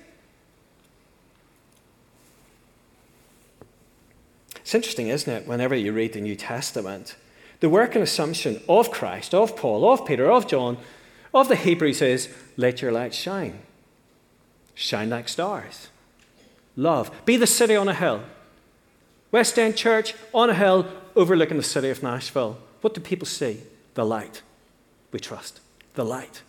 It's 4.57 4.75
interesting, 4.75 5.09
isn't 5.09 5.33
it, 5.33 5.49
whenever 5.49 5.75
you 5.75 5.95
read 5.95 6.13
the 6.13 6.21
New 6.21 6.37
Testament, 6.37 7.17
the 7.61 7.71
work 7.71 7.95
and 7.95 8.05
assumption 8.05 8.61
of 8.69 8.91
Christ, 8.91 9.33
of 9.33 9.57
Paul, 9.57 9.91
of 9.91 10.05
Peter, 10.05 10.31
of 10.31 10.47
John, 10.47 10.77
of 11.33 11.49
the 11.49 11.57
Hebrews 11.57 12.03
is 12.03 12.29
let 12.59 12.83
your 12.83 12.93
light 12.93 13.15
shine. 13.15 13.61
Shine 14.75 15.09
like 15.09 15.31
stars. 15.31 15.89
Love. 16.77 17.11
Be 17.25 17.37
the 17.37 17.47
city 17.47 17.77
on 17.77 17.89
a 17.89 17.95
hill. 17.95 18.23
West 19.31 19.59
End 19.59 19.77
Church 19.77 20.15
on 20.33 20.51
a 20.51 20.55
hill 20.55 20.87
overlooking 21.17 21.57
the 21.57 21.63
city 21.63 21.91
of 21.91 22.03
Nashville. 22.03 22.59
What 22.81 22.95
do 22.95 23.01
people 23.01 23.27
see? 23.27 23.61
The 23.95 24.05
light. 24.05 24.43
We 25.13 25.21
trust. 25.21 25.61
The 25.95 26.05
light. 26.05 26.43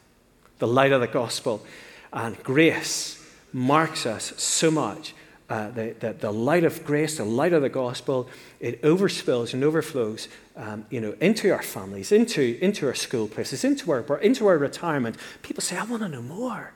The 0.60 0.68
light 0.68 0.92
of 0.92 1.02
the 1.02 1.08
gospel. 1.08 1.66
And 2.12 2.42
grace 2.44 3.24
marks 3.54 4.06
us 4.06 4.34
so 4.42 4.72
much 4.72 5.14
uh, 5.50 5.70
the, 5.70 5.96
the, 6.00 6.14
the, 6.14 6.32
light 6.32 6.64
of 6.64 6.84
grace, 6.86 7.18
the 7.18 7.24
light 7.24 7.54
of 7.54 7.62
the 7.62 7.70
gospel, 7.70 8.28
it 8.60 8.82
overspills 8.82 9.54
and 9.54 9.64
overflows 9.64 10.28
um, 10.56 10.86
you 10.90 11.00
know, 11.00 11.14
into 11.22 11.52
our 11.52 11.62
families, 11.62 12.12
into, 12.12 12.58
into 12.62 12.88
our 12.88 12.96
school 12.96 13.28
places, 13.28 13.64
into 13.64 13.92
our, 13.92 14.18
into 14.18 14.48
our 14.48 14.58
retirement. 14.58 15.18
People 15.44 15.62
say, 15.62 15.78
I 15.78 15.84
want 15.84 16.02
to 16.02 16.10
know 16.10 16.24
more. 16.24 16.72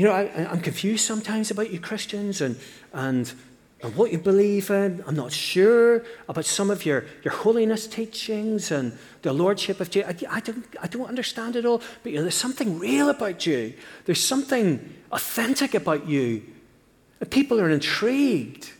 You 0.00 0.06
know, 0.06 0.12
I, 0.12 0.54
am 0.54 0.62
confused 0.62 1.04
sometimes 1.04 1.50
about 1.50 1.70
you 1.70 1.78
Christians 1.78 2.40
and, 2.40 2.56
and, 2.94 3.30
and 3.82 3.94
what 3.94 4.10
you 4.10 4.16
believe 4.16 4.70
in. 4.70 5.04
I'm 5.06 5.14
not 5.14 5.30
sure 5.30 6.02
about 6.26 6.46
some 6.46 6.70
of 6.70 6.86
your, 6.86 7.04
your 7.22 7.34
holiness 7.34 7.86
teachings 7.86 8.70
and 8.70 8.96
the 9.20 9.34
lordship 9.34 9.78
of 9.78 9.90
Jesus. 9.90 10.08
I, 10.08 10.36
I, 10.36 10.40
don't, 10.40 10.64
I 10.80 10.86
don't 10.86 11.06
understand 11.06 11.54
it 11.54 11.66
all, 11.66 11.82
but 12.02 12.12
you 12.12 12.16
know, 12.16 12.22
there's 12.22 12.34
something 12.34 12.78
real 12.78 13.10
about 13.10 13.44
you. 13.44 13.74
There's 14.06 14.24
something 14.24 14.94
authentic 15.12 15.74
about 15.74 16.08
you 16.08 16.44
and 17.20 17.30
people 17.30 17.60
are 17.60 17.68
intrigued 17.68 18.70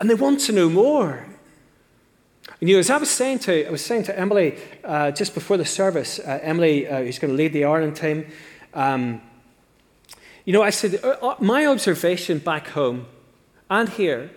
and 0.00 0.08
they 0.08 0.14
want 0.14 0.40
to 0.40 0.52
know 0.52 0.70
more. 0.70 1.26
And 2.62 2.70
you 2.70 2.76
know, 2.76 2.80
as 2.80 2.88
I 2.88 2.96
was 2.96 3.10
saying 3.10 3.40
to, 3.40 3.68
I 3.68 3.70
was 3.70 3.84
saying 3.84 4.04
to 4.04 4.18
Emily 4.18 4.56
uh, 4.84 5.10
just 5.10 5.34
before 5.34 5.58
the 5.58 5.66
service, 5.66 6.18
uh, 6.18 6.38
Emily, 6.40 6.88
uh, 6.88 7.02
who's 7.02 7.18
going 7.18 7.30
to 7.30 7.36
lead 7.36 7.52
the 7.52 7.66
Ireland 7.66 7.96
team, 7.96 8.24
um, 8.72 9.20
you 10.44 10.52
know, 10.52 10.62
I 10.62 10.70
said, 10.70 11.00
uh, 11.02 11.16
uh, 11.22 11.36
my 11.40 11.66
observation 11.66 12.38
back 12.38 12.68
home 12.68 13.06
and 13.70 13.88
here 13.88 14.30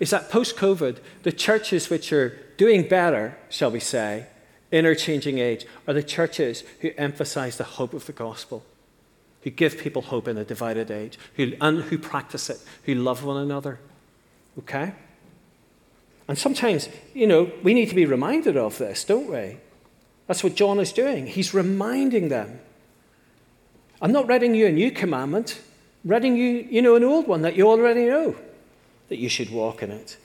is 0.00 0.10
that 0.10 0.30
post 0.30 0.56
COVID, 0.56 0.98
the 1.22 1.32
churches 1.32 1.90
which 1.90 2.12
are 2.12 2.38
doing 2.56 2.88
better, 2.88 3.36
shall 3.48 3.70
we 3.70 3.80
say, 3.80 4.26
interchanging 4.72 5.38
age, 5.38 5.66
are 5.86 5.94
the 5.94 6.02
churches 6.02 6.64
who 6.80 6.90
emphasize 6.96 7.58
the 7.58 7.64
hope 7.64 7.92
of 7.92 8.06
the 8.06 8.12
gospel, 8.12 8.64
who 9.42 9.50
give 9.50 9.78
people 9.78 10.02
hope 10.02 10.26
in 10.26 10.38
a 10.38 10.44
divided 10.44 10.90
age, 10.90 11.18
who, 11.36 11.52
and 11.60 11.82
who 11.84 11.98
practice 11.98 12.50
it, 12.50 12.58
who 12.84 12.94
love 12.94 13.22
one 13.22 13.36
another. 13.36 13.78
Okay? 14.58 14.94
And 16.26 16.38
sometimes, 16.38 16.88
you 17.14 17.26
know, 17.26 17.52
we 17.62 17.74
need 17.74 17.88
to 17.90 17.94
be 17.94 18.06
reminded 18.06 18.56
of 18.56 18.78
this, 18.78 19.04
don't 19.04 19.30
we? 19.30 19.58
That's 20.26 20.42
what 20.42 20.54
John 20.54 20.80
is 20.80 20.92
doing. 20.92 21.26
He's 21.26 21.52
reminding 21.52 22.28
them. 22.28 22.60
I'm 24.02 24.10
not 24.10 24.26
writing 24.26 24.52
you 24.56 24.66
a 24.66 24.72
new 24.72 24.90
commandment, 24.90 25.60
I'm 26.04 26.10
writing 26.10 26.36
you, 26.36 26.66
you 26.68 26.82
know, 26.82 26.96
an 26.96 27.04
old 27.04 27.28
one 27.28 27.42
that 27.42 27.54
you 27.54 27.68
already 27.68 28.06
know, 28.06 28.34
that 29.08 29.18
you 29.18 29.28
should 29.28 29.50
walk 29.50 29.80
in 29.80 29.92
it. 29.92 30.16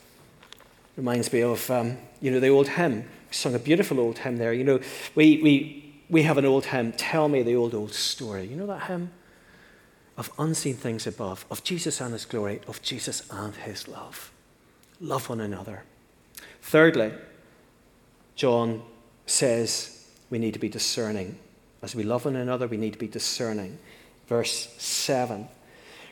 Reminds 0.95 1.31
me 1.31 1.43
of, 1.43 1.69
um, 1.69 1.99
you 2.19 2.31
know, 2.31 2.39
the 2.39 2.47
old 2.47 2.69
hymn. 2.69 3.03
We 3.03 3.33
sung 3.33 3.53
a 3.53 3.59
beautiful 3.59 3.99
old 3.99 4.17
hymn 4.17 4.37
there. 4.37 4.51
You 4.51 4.63
know, 4.63 4.79
we, 5.13 5.43
we, 5.43 5.93
we 6.09 6.23
have 6.23 6.39
an 6.39 6.45
old 6.45 6.65
hymn, 6.65 6.91
Tell 6.93 7.29
Me 7.29 7.43
the 7.43 7.55
Old, 7.55 7.75
Old 7.75 7.93
Story. 7.93 8.47
You 8.47 8.55
know 8.55 8.65
that 8.65 8.87
hymn? 8.87 9.11
Of 10.17 10.31
unseen 10.39 10.73
things 10.73 11.05
above, 11.05 11.45
of 11.51 11.63
Jesus 11.63 12.01
and 12.01 12.13
his 12.13 12.25
glory, 12.25 12.61
of 12.67 12.81
Jesus 12.81 13.29
and 13.29 13.55
his 13.55 13.87
love. 13.87 14.31
Love 14.99 15.29
one 15.29 15.39
another. 15.39 15.83
Thirdly, 16.63 17.13
John 18.35 18.81
says 19.27 20.07
we 20.31 20.39
need 20.39 20.53
to 20.53 20.59
be 20.59 20.69
discerning. 20.69 21.37
As 21.81 21.95
we 21.95 22.03
love 22.03 22.25
one 22.25 22.35
another, 22.35 22.67
we 22.67 22.77
need 22.77 22.93
to 22.93 22.99
be 22.99 23.07
discerning. 23.07 23.77
Verse 24.27 24.73
7 24.77 25.47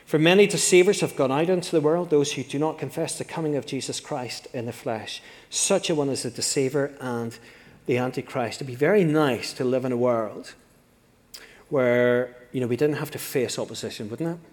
For 0.04 0.18
many 0.18 0.46
deceivers 0.46 1.00
have 1.00 1.16
gone 1.16 1.32
out 1.32 1.50
into 1.50 1.70
the 1.70 1.80
world, 1.80 2.10
those 2.10 2.32
who 2.32 2.42
do 2.42 2.58
not 2.58 2.78
confess 2.78 3.18
the 3.18 3.24
coming 3.24 3.56
of 3.56 3.66
Jesus 3.66 4.00
Christ 4.00 4.46
in 4.52 4.66
the 4.66 4.72
flesh. 4.72 5.22
Such 5.50 5.90
a 5.90 5.94
one 5.94 6.08
is 6.08 6.24
a 6.24 6.30
deceiver 6.30 6.92
and 7.00 7.38
the 7.86 7.98
Antichrist. 7.98 8.58
It'd 8.58 8.66
be 8.66 8.74
very 8.74 9.04
nice 9.04 9.52
to 9.54 9.64
live 9.64 9.84
in 9.84 9.92
a 9.92 9.96
world 9.96 10.54
where 11.68 12.34
you 12.52 12.60
know, 12.60 12.66
we 12.66 12.76
didn't 12.76 12.96
have 12.96 13.10
to 13.10 13.18
face 13.18 13.58
opposition, 13.58 14.08
wouldn't 14.08 14.38
it? 14.38 14.48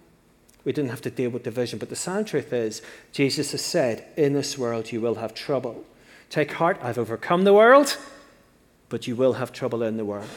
We 0.64 0.72
didn't 0.72 0.90
have 0.90 1.02
to 1.02 1.10
deal 1.10 1.30
with 1.30 1.42
division. 1.42 1.78
But 1.78 1.90
the 1.90 1.96
sad 1.96 2.26
truth 2.26 2.52
is, 2.52 2.82
Jesus 3.12 3.52
has 3.52 3.62
said, 3.62 4.04
In 4.16 4.32
this 4.32 4.58
world 4.58 4.92
you 4.92 5.00
will 5.00 5.16
have 5.16 5.34
trouble. 5.34 5.84
Take 6.30 6.52
heart, 6.52 6.78
I've 6.82 6.98
overcome 6.98 7.44
the 7.44 7.52
world, 7.52 7.96
but 8.88 9.06
you 9.06 9.14
will 9.14 9.34
have 9.34 9.52
trouble 9.52 9.82
in 9.82 9.96
the 9.96 10.04
world. 10.04 10.28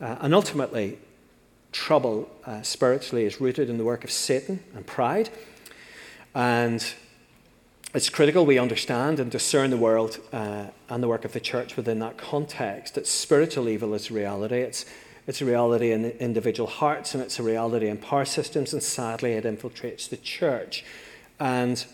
Uh, 0.00 0.16
and 0.20 0.34
ultimately, 0.34 0.98
trouble 1.72 2.30
uh, 2.46 2.62
spiritually 2.62 3.24
is 3.24 3.40
rooted 3.40 3.68
in 3.68 3.78
the 3.78 3.84
work 3.84 4.04
of 4.04 4.10
Satan 4.10 4.60
and 4.74 4.86
pride. 4.86 5.30
And 6.34 6.84
it's 7.94 8.08
critical 8.08 8.46
we 8.46 8.58
understand 8.58 9.18
and 9.18 9.30
discern 9.30 9.70
the 9.70 9.76
world 9.76 10.18
uh, 10.32 10.66
and 10.88 11.02
the 11.02 11.08
work 11.08 11.24
of 11.24 11.32
the 11.32 11.40
church 11.40 11.76
within 11.76 11.98
that 12.00 12.16
context. 12.16 12.94
That 12.94 13.06
spiritual 13.06 13.68
evil 13.68 13.94
is 13.94 14.10
a 14.10 14.14
reality. 14.14 14.60
It's 14.60 14.84
it's 15.28 15.42
a 15.42 15.44
reality 15.44 15.92
in 15.92 16.06
individual 16.12 16.66
hearts 16.66 17.12
and 17.14 17.22
it's 17.22 17.38
a 17.38 17.42
reality 17.42 17.88
in 17.88 17.98
power 17.98 18.24
systems, 18.24 18.72
and 18.72 18.82
sadly, 18.82 19.32
it 19.32 19.44
infiltrates 19.44 20.08
the 20.08 20.16
church. 20.16 20.86
And 21.38 21.84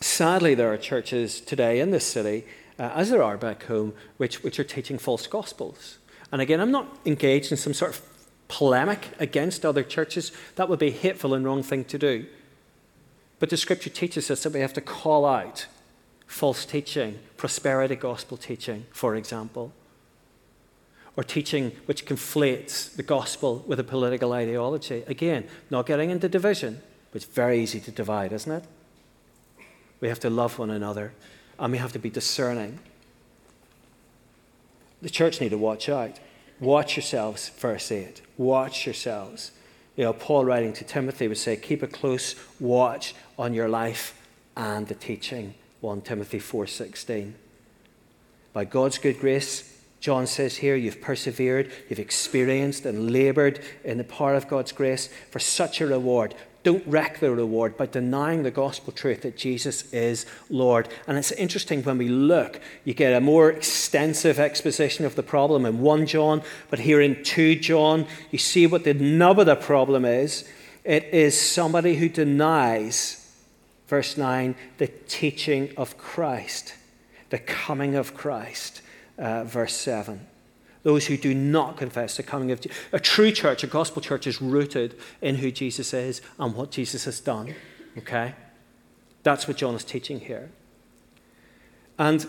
sadly, 0.00 0.56
there 0.56 0.72
are 0.72 0.76
churches 0.76 1.40
today 1.40 1.78
in 1.78 1.92
this 1.92 2.04
city, 2.04 2.44
uh, 2.76 2.90
as 2.96 3.10
there 3.10 3.22
are 3.22 3.36
back 3.36 3.62
home, 3.62 3.94
which, 4.16 4.42
which 4.42 4.58
are 4.58 4.64
teaching 4.64 4.98
false 4.98 5.28
gospels. 5.28 5.98
And 6.30 6.42
again, 6.42 6.60
I'm 6.60 6.70
not 6.70 6.98
engaged 7.04 7.50
in 7.50 7.56
some 7.56 7.74
sort 7.74 7.92
of 7.92 8.02
polemic 8.48 9.08
against 9.18 9.64
other 9.64 9.82
churches. 9.82 10.32
That 10.56 10.68
would 10.68 10.78
be 10.78 10.88
a 10.88 10.92
hateful 10.92 11.34
and 11.34 11.44
wrong 11.44 11.62
thing 11.62 11.84
to 11.86 11.98
do. 11.98 12.26
But 13.38 13.50
the 13.50 13.56
scripture 13.56 13.90
teaches 13.90 14.30
us 14.30 14.42
that 14.42 14.52
we 14.52 14.60
have 14.60 14.72
to 14.74 14.80
call 14.80 15.24
out 15.24 15.66
false 16.26 16.64
teaching, 16.64 17.18
prosperity 17.36 17.96
gospel 17.96 18.36
teaching, 18.36 18.86
for 18.90 19.14
example 19.14 19.72
or 21.18 21.24
teaching 21.24 21.72
which 21.86 22.06
conflates 22.06 22.94
the 22.94 23.02
gospel 23.02 23.64
with 23.66 23.80
a 23.80 23.84
political 23.84 24.32
ideology. 24.32 25.02
Again, 25.08 25.48
not 25.68 25.84
getting 25.84 26.10
into 26.10 26.28
division, 26.28 26.80
but 27.10 27.22
it's 27.22 27.34
very 27.34 27.58
easy 27.58 27.80
to 27.80 27.90
divide, 27.90 28.32
isn't 28.32 28.52
it? 28.52 28.64
We 30.00 30.06
have 30.06 30.20
to 30.20 30.30
love 30.30 30.60
one 30.60 30.70
another 30.70 31.12
and 31.58 31.72
we 31.72 31.78
have 31.78 31.90
to 31.94 31.98
be 31.98 32.08
discerning. 32.08 32.78
The 35.02 35.10
church 35.10 35.40
need 35.40 35.50
to 35.50 35.58
watch 35.58 35.88
out. 35.88 36.18
Watch 36.60 36.96
yourselves, 36.96 37.50
verse 37.50 37.92
8. 37.92 38.20
Watch 38.36 38.86
yourselves. 38.86 39.52
You 39.96 40.04
know, 40.04 40.12
Paul 40.12 40.44
writing 40.44 40.72
to 40.74 40.84
Timothy 40.84 41.28
would 41.28 41.38
say, 41.38 41.56
keep 41.56 41.82
a 41.82 41.86
close 41.86 42.34
watch 42.58 43.14
on 43.38 43.54
your 43.54 43.68
life 43.68 44.14
and 44.56 44.86
the 44.88 44.94
teaching. 44.94 45.54
1 45.80 46.02
Timothy 46.02 46.40
4:16. 46.40 47.34
By 48.52 48.64
God's 48.64 48.98
good 48.98 49.20
grace, 49.20 49.78
John 50.00 50.26
says 50.26 50.56
here, 50.56 50.76
you've 50.76 51.00
persevered, 51.00 51.70
you've 51.88 51.98
experienced 51.98 52.84
and 52.84 53.12
labored 53.12 53.60
in 53.84 53.98
the 53.98 54.04
power 54.04 54.34
of 54.34 54.48
God's 54.48 54.72
grace 54.72 55.08
for 55.30 55.38
such 55.38 55.80
a 55.80 55.86
reward. 55.86 56.34
Don't 56.68 56.86
wreck 56.86 57.18
the 57.18 57.30
reward 57.30 57.78
by 57.78 57.86
denying 57.86 58.42
the 58.42 58.50
gospel 58.50 58.92
truth 58.92 59.22
that 59.22 59.38
Jesus 59.38 59.90
is 59.90 60.26
Lord. 60.50 60.86
And 61.06 61.16
it's 61.16 61.32
interesting 61.32 61.82
when 61.82 61.96
we 61.96 62.10
look, 62.10 62.60
you 62.84 62.92
get 62.92 63.14
a 63.14 63.22
more 63.22 63.50
extensive 63.50 64.38
exposition 64.38 65.06
of 65.06 65.14
the 65.14 65.22
problem 65.22 65.64
in 65.64 65.80
1 65.80 66.04
John, 66.04 66.42
but 66.68 66.80
here 66.80 67.00
in 67.00 67.24
2 67.24 67.54
John, 67.54 68.06
you 68.30 68.36
see 68.36 68.66
what 68.66 68.84
the 68.84 68.92
nub 68.92 69.38
of 69.38 69.46
the 69.46 69.56
problem 69.56 70.04
is. 70.04 70.46
It 70.84 71.04
is 71.04 71.40
somebody 71.40 71.96
who 71.96 72.10
denies, 72.10 73.34
verse 73.86 74.18
9, 74.18 74.54
the 74.76 74.88
teaching 75.08 75.72
of 75.78 75.96
Christ, 75.96 76.74
the 77.30 77.38
coming 77.38 77.94
of 77.94 78.12
Christ 78.12 78.82
uh, 79.16 79.44
verse 79.44 79.74
7. 79.74 80.20
Those 80.82 81.06
who 81.06 81.16
do 81.16 81.34
not 81.34 81.76
confess 81.76 82.16
the 82.16 82.22
coming 82.22 82.50
of 82.50 82.60
Jesus. 82.60 82.78
A 82.92 83.00
true 83.00 83.32
church, 83.32 83.62
a 83.64 83.66
gospel 83.66 84.00
church, 84.00 84.26
is 84.26 84.40
rooted 84.40 84.98
in 85.20 85.36
who 85.36 85.50
Jesus 85.50 85.92
is 85.92 86.20
and 86.38 86.54
what 86.54 86.70
Jesus 86.70 87.04
has 87.04 87.20
done. 87.20 87.54
Okay? 87.96 88.34
That's 89.22 89.48
what 89.48 89.56
John 89.56 89.74
is 89.74 89.84
teaching 89.84 90.20
here. 90.20 90.50
And 91.98 92.26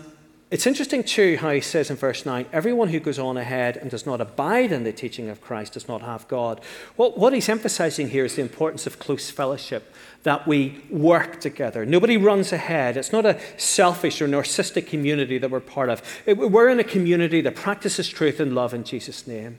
it's 0.50 0.66
interesting, 0.66 1.04
too, 1.04 1.36
how 1.36 1.52
he 1.52 1.60
says 1.60 1.90
in 1.90 1.96
verse 1.96 2.26
9 2.26 2.46
everyone 2.52 2.88
who 2.88 2.98
goes 2.98 3.20
on 3.20 3.36
ahead 3.36 3.76
and 3.76 3.88
does 3.88 4.04
not 4.04 4.20
abide 4.20 4.72
in 4.72 4.82
the 4.82 4.92
teaching 4.92 5.28
of 5.28 5.40
Christ 5.40 5.74
does 5.74 5.86
not 5.86 6.02
have 6.02 6.26
God. 6.26 6.60
Well, 6.96 7.12
what 7.12 7.32
he's 7.32 7.48
emphasizing 7.48 8.08
here 8.08 8.24
is 8.24 8.34
the 8.34 8.42
importance 8.42 8.84
of 8.84 8.98
close 8.98 9.30
fellowship, 9.30 9.94
that 10.24 10.48
we 10.48 10.82
work 10.90 11.40
together. 11.40 11.86
Nobody 11.86 12.16
runs 12.16 12.52
ahead. 12.52 12.96
It's 12.96 13.12
not 13.12 13.24
a 13.24 13.38
selfish 13.58 14.20
or 14.20 14.26
narcissistic 14.26 14.88
community 14.88 15.38
that 15.38 15.50
we're 15.50 15.60
part 15.60 15.88
of. 15.88 16.02
We're 16.26 16.68
in 16.68 16.80
a 16.80 16.84
community 16.84 17.40
that 17.42 17.54
practices 17.54 18.08
truth 18.08 18.40
and 18.40 18.54
love 18.54 18.74
in 18.74 18.82
Jesus' 18.84 19.26
name. 19.26 19.58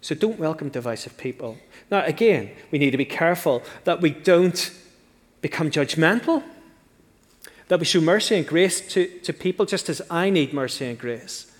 So 0.00 0.14
don't 0.14 0.38
welcome 0.38 0.68
divisive 0.68 1.16
people. 1.16 1.56
Now, 1.90 2.04
again, 2.04 2.50
we 2.70 2.78
need 2.78 2.90
to 2.90 2.98
be 2.98 3.06
careful 3.06 3.62
that 3.84 4.02
we 4.02 4.10
don't 4.10 4.70
become 5.40 5.70
judgmental 5.70 6.42
that 7.68 7.78
we 7.78 7.86
show 7.86 8.00
mercy 8.00 8.36
and 8.36 8.46
grace 8.46 8.80
to, 8.92 9.06
to 9.20 9.32
people 9.32 9.64
just 9.64 9.88
as 9.88 10.02
I 10.10 10.30
need 10.30 10.52
mercy 10.52 10.86
and 10.86 10.98
grace. 10.98 11.50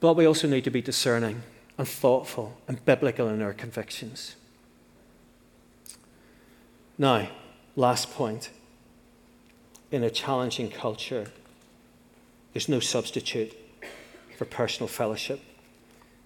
But 0.00 0.14
we 0.14 0.26
also 0.26 0.48
need 0.48 0.64
to 0.64 0.70
be 0.70 0.82
discerning 0.82 1.42
and 1.78 1.88
thoughtful 1.88 2.58
and 2.68 2.84
biblical 2.84 3.28
in 3.28 3.40
our 3.40 3.52
convictions. 3.52 4.36
Now, 6.98 7.28
last 7.76 8.12
point. 8.12 8.50
In 9.90 10.02
a 10.02 10.10
challenging 10.10 10.70
culture, 10.70 11.30
there's 12.52 12.68
no 12.68 12.80
substitute 12.80 13.56
for 14.36 14.44
personal 14.44 14.88
fellowship. 14.88 15.40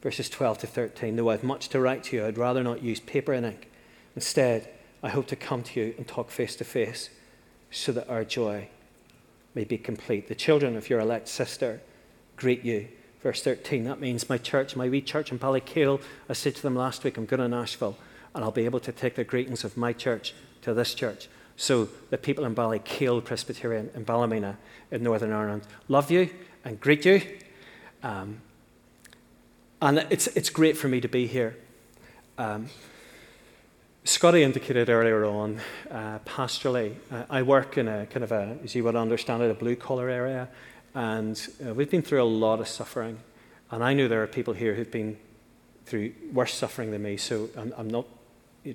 Verses 0.03 0.31
12 0.31 0.59
to 0.59 0.67
13. 0.67 1.17
Though 1.17 1.29
I 1.29 1.33
have 1.33 1.45
much 1.45 1.69
to 1.69 1.81
write 1.81 2.05
to 2.05 2.17
you, 2.17 2.25
I'd 2.25 2.39
rather 2.39 2.63
not 2.63 2.83
use 2.83 3.01
paper 3.01 3.35
and 3.35 3.45
ink. 3.45 3.69
Instead, 4.17 4.71
I 5.03 5.11
hope 5.11 5.27
to 5.27 5.37
come 5.37 5.63
to 5.65 5.81
you 5.81 5.95
and 5.99 6.09
talk 6.09 6.31
face 6.31 6.57
to 6.57 6.65
face 6.65 7.11
so 7.71 7.93
that 7.93 8.09
our 8.09 8.25
joy 8.25 8.69
may 9.55 9.65
be 9.65 9.79
complete. 9.79 10.29
The 10.29 10.35
children 10.35 10.77
of 10.77 10.89
your 10.89 11.01
elect 11.01 11.29
sister 11.29 11.81
greet 12.37 12.65
you. 12.65 12.89
Verse 13.23 13.43
13, 13.43 13.85
that 13.85 14.01
means 14.01 14.29
my 14.29 14.39
church, 14.39 14.77
my 14.77 14.89
wee 14.89 15.01
church 15.01 15.33
in 15.33 15.39
Ballykeel. 15.39 16.01
I 16.29 16.33
said 16.33 16.55
to 16.55 16.63
them 16.63 16.77
last 16.77 17.03
week, 17.03 17.17
I'm 17.17 17.27
going 17.27 17.41
to 17.41 17.49
Nashville, 17.49 17.99
and 18.35 18.45
I'll 18.45 18.53
be 18.53 18.65
able 18.65 18.81
to 18.81 18.93
take 18.93 19.17
the 19.17 19.25
greetings 19.25 19.65
of 19.65 19.77
my 19.77 19.93
church 19.93 20.35
to 20.63 20.73
this 20.73 20.95
church. 20.95 21.29
So 21.57 21.89
the 22.11 22.19
people 22.19 22.45
in 22.45 22.55
Ballykeel 22.55 23.25
Presbyterian 23.25 23.91
in 23.95 24.05
Ballymena 24.05 24.57
in 24.93 25.03
Northern 25.03 25.33
Ireland 25.33 25.63
love 25.89 26.11
you 26.11 26.31
and 26.65 26.81
greet 26.81 27.05
you. 27.05 27.21
Um, 28.05 28.41
and 29.83 30.07
it's, 30.11 30.29
it's 30.29 30.51
great 30.51 30.77
for 30.77 30.87
me 30.87 31.01
to 31.01 31.09
be 31.09 31.27
here. 31.27 31.57
Um, 32.39 32.69
Scotty 34.09 34.43
indicated 34.43 34.89
earlier 34.89 35.27
on, 35.27 35.61
uh, 35.91 36.19
pastorally, 36.21 36.95
uh, 37.13 37.25
I 37.29 37.43
work 37.43 37.77
in 37.77 37.89
a 37.89 38.07
kind 38.07 38.25
of 38.25 38.33
a, 38.33 38.57
as 38.65 38.75
you 38.75 38.83
would 38.85 38.97
understand 38.97 39.43
it, 39.43 39.51
a 39.51 39.55
blue 39.55 39.77
collar 39.77 40.09
area, 40.09 40.49
and 40.95 41.39
uh, 41.63 41.75
we've 41.75 41.91
been 41.91 42.01
through 42.01 42.23
a 42.23 42.25
lot 42.25 42.59
of 42.59 42.69
suffering. 42.69 43.19
And 43.71 43.85
I 43.85 43.93
know 43.93 44.09
there 44.09 44.23
are 44.23 44.27
people 44.27 44.55
here 44.55 44.75
who've 44.75 44.91
been 44.91 45.19
through 45.85 46.15
worse 46.33 46.55
suffering 46.55 46.91
than 46.91 47.03
me, 47.03 47.19
so 47.19 47.51
I'm, 47.55 47.75
I'm 47.77 47.89
not 47.89 48.07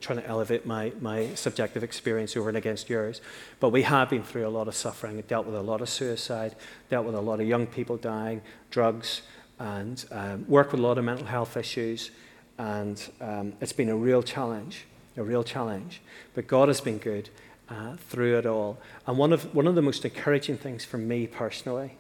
trying 0.02 0.20
to 0.20 0.28
elevate 0.28 0.68
my, 0.68 0.94
my 1.02 1.34
subjective 1.34 1.84
experience 1.84 2.38
over 2.38 2.50
and 2.50 2.58
against 2.58 2.88
yours. 2.88 3.20
But 3.60 3.70
we 3.70 3.82
have 3.82 4.12
been 4.12 4.22
through 4.22 4.48
a 4.48 4.50
lot 4.50 4.68
of 4.68 4.76
suffering, 4.76 5.20
dealt 5.28 5.48
with 5.48 5.56
a 5.56 5.64
lot 5.64 5.82
of 5.82 5.90
suicide, 5.90 6.56
dealt 6.92 7.08
with 7.08 7.16
a 7.16 7.22
lot 7.22 7.42
of 7.42 7.48
young 7.48 7.66
people 7.66 7.98
dying, 7.98 8.44
drugs, 8.70 9.24
and 9.58 10.06
um, 10.12 10.46
worked 10.48 10.74
with 10.74 10.80
a 10.80 10.84
lot 10.84 11.00
of 11.00 11.04
mental 11.06 11.26
health 11.26 11.58
issues. 11.58 12.12
And 12.60 13.04
um, 13.20 13.54
it's 13.62 13.74
been 13.74 13.90
a 13.90 13.98
real 13.98 14.22
challenge, 14.22 14.86
a 15.18 15.24
real 15.24 15.44
challenge. 15.44 16.02
But 16.34 16.48
God 16.48 16.68
has 16.68 16.82
been 16.82 16.98
good 16.98 17.30
uh, 17.70 17.96
through 17.98 18.38
it 18.38 18.46
all. 18.46 18.78
And 19.08 19.18
one 19.18 19.34
of, 19.34 19.54
one 19.54 19.68
of 19.68 19.76
the 19.76 19.82
most 19.82 20.06
encouraging 20.06 20.58
things 20.58 20.86
for 20.86 20.98
me 20.98 21.28
personally 21.28 21.98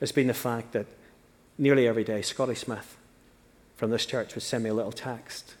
has 0.00 0.12
been 0.12 0.26
the 0.26 0.34
fact 0.34 0.72
that 0.72 0.86
nearly 1.58 1.86
every 1.86 2.04
day, 2.04 2.22
Scotty 2.22 2.54
Smith 2.54 2.96
from 3.76 3.90
this 3.90 4.06
church 4.06 4.34
would 4.34 4.42
send 4.42 4.64
me 4.64 4.70
a 4.70 4.74
little 4.74 4.92
text. 4.92 5.54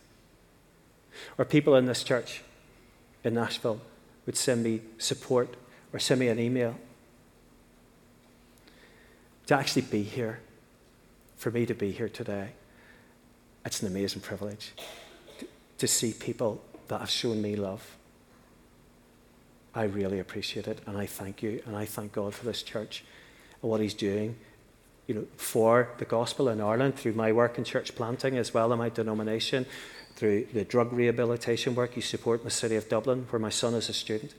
Or 1.38 1.44
people 1.44 1.74
in 1.76 1.86
this 1.86 2.02
church 2.02 2.42
in 3.22 3.34
Nashville 3.34 3.80
would 4.26 4.36
send 4.36 4.62
me 4.62 4.80
support 4.98 5.56
or 5.92 5.98
send 5.98 6.20
me 6.20 6.28
an 6.28 6.38
email. 6.38 6.76
To 9.46 9.54
actually 9.54 9.82
be 9.82 10.02
here, 10.02 10.40
for 11.36 11.50
me 11.50 11.66
to 11.66 11.74
be 11.74 11.92
here 11.92 12.08
today, 12.08 12.50
it's 13.64 13.82
an 13.82 13.88
amazing 13.88 14.22
privilege 14.22 14.72
to, 15.78 15.86
see 15.86 16.12
people 16.12 16.62
that 16.88 17.00
have 17.00 17.10
shown 17.10 17.42
me 17.42 17.56
love. 17.56 17.96
I 19.74 19.84
really 19.84 20.20
appreciate 20.20 20.68
it, 20.68 20.80
and 20.86 20.96
I 20.96 21.06
thank 21.06 21.42
you, 21.42 21.62
and 21.66 21.76
I 21.76 21.84
thank 21.84 22.12
God 22.12 22.34
for 22.34 22.44
this 22.44 22.62
church 22.62 23.04
and 23.60 23.70
what 23.70 23.80
He's 23.80 23.94
doing 23.94 24.36
you 25.06 25.14
know, 25.14 25.26
for 25.36 25.90
the 25.98 26.04
gospel 26.04 26.48
in 26.48 26.60
Ireland 26.60 26.96
through 26.96 27.12
my 27.12 27.32
work 27.32 27.58
in 27.58 27.64
church 27.64 27.94
planting 27.94 28.38
as 28.38 28.54
well 28.54 28.72
in 28.72 28.78
my 28.78 28.88
denomination, 28.88 29.66
through 30.16 30.46
the 30.52 30.64
drug 30.64 30.92
rehabilitation 30.92 31.74
work 31.74 31.96
you 31.96 32.02
support 32.02 32.40
in 32.40 32.44
the 32.44 32.50
city 32.50 32.76
of 32.76 32.88
Dublin, 32.88 33.26
where 33.30 33.40
my 33.40 33.50
son 33.50 33.74
is 33.74 33.88
a 33.88 33.92
student, 33.92 34.34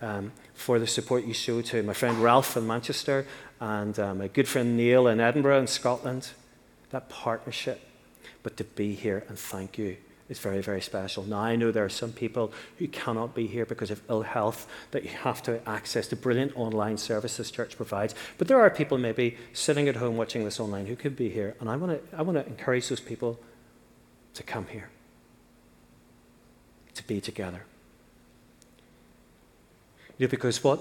um, 0.00 0.32
for 0.54 0.78
the 0.78 0.86
support 0.86 1.24
you 1.24 1.32
show 1.32 1.62
to 1.62 1.82
my 1.82 1.92
friend 1.92 2.18
Ralph 2.18 2.56
in 2.56 2.66
Manchester 2.66 3.26
and 3.60 3.98
um, 3.98 4.18
my 4.18 4.28
good 4.28 4.48
friend 4.48 4.76
Neil 4.76 5.06
in 5.06 5.20
Edinburgh 5.20 5.60
in 5.60 5.66
Scotland. 5.66 6.30
That 6.90 7.08
partnership, 7.08 7.80
but 8.42 8.56
to 8.58 8.64
be 8.64 8.94
here 8.94 9.24
and 9.28 9.38
thank 9.38 9.78
you 9.78 9.96
is 10.32 10.38
very, 10.40 10.60
very 10.60 10.80
special. 10.80 11.22
Now, 11.24 11.38
I 11.38 11.54
know 11.54 11.70
there 11.70 11.84
are 11.84 11.88
some 11.88 12.12
people 12.12 12.52
who 12.78 12.88
cannot 12.88 13.34
be 13.34 13.46
here 13.46 13.64
because 13.64 13.90
of 13.90 14.02
ill 14.08 14.22
health 14.22 14.66
that 14.90 15.04
you 15.04 15.10
have 15.10 15.42
to 15.44 15.66
access 15.68 16.08
the 16.08 16.16
brilliant 16.16 16.56
online 16.56 16.96
services 16.96 17.50
church 17.50 17.76
provides. 17.76 18.14
But 18.38 18.48
there 18.48 18.60
are 18.60 18.70
people 18.70 18.98
maybe 18.98 19.36
sitting 19.52 19.88
at 19.88 19.96
home 19.96 20.16
watching 20.16 20.44
this 20.44 20.58
online 20.58 20.86
who 20.86 20.96
could 20.96 21.14
be 21.14 21.28
here. 21.28 21.54
And 21.60 21.68
I 21.68 21.76
want 21.76 21.92
to, 22.10 22.16
I 22.16 22.22
encourage 22.46 22.88
those 22.88 23.00
people 23.00 23.38
to 24.34 24.42
come 24.42 24.66
here, 24.66 24.88
to 26.94 27.06
be 27.06 27.20
together. 27.20 27.64
You 30.18 30.26
know, 30.26 30.30
because 30.30 30.64
what, 30.64 30.80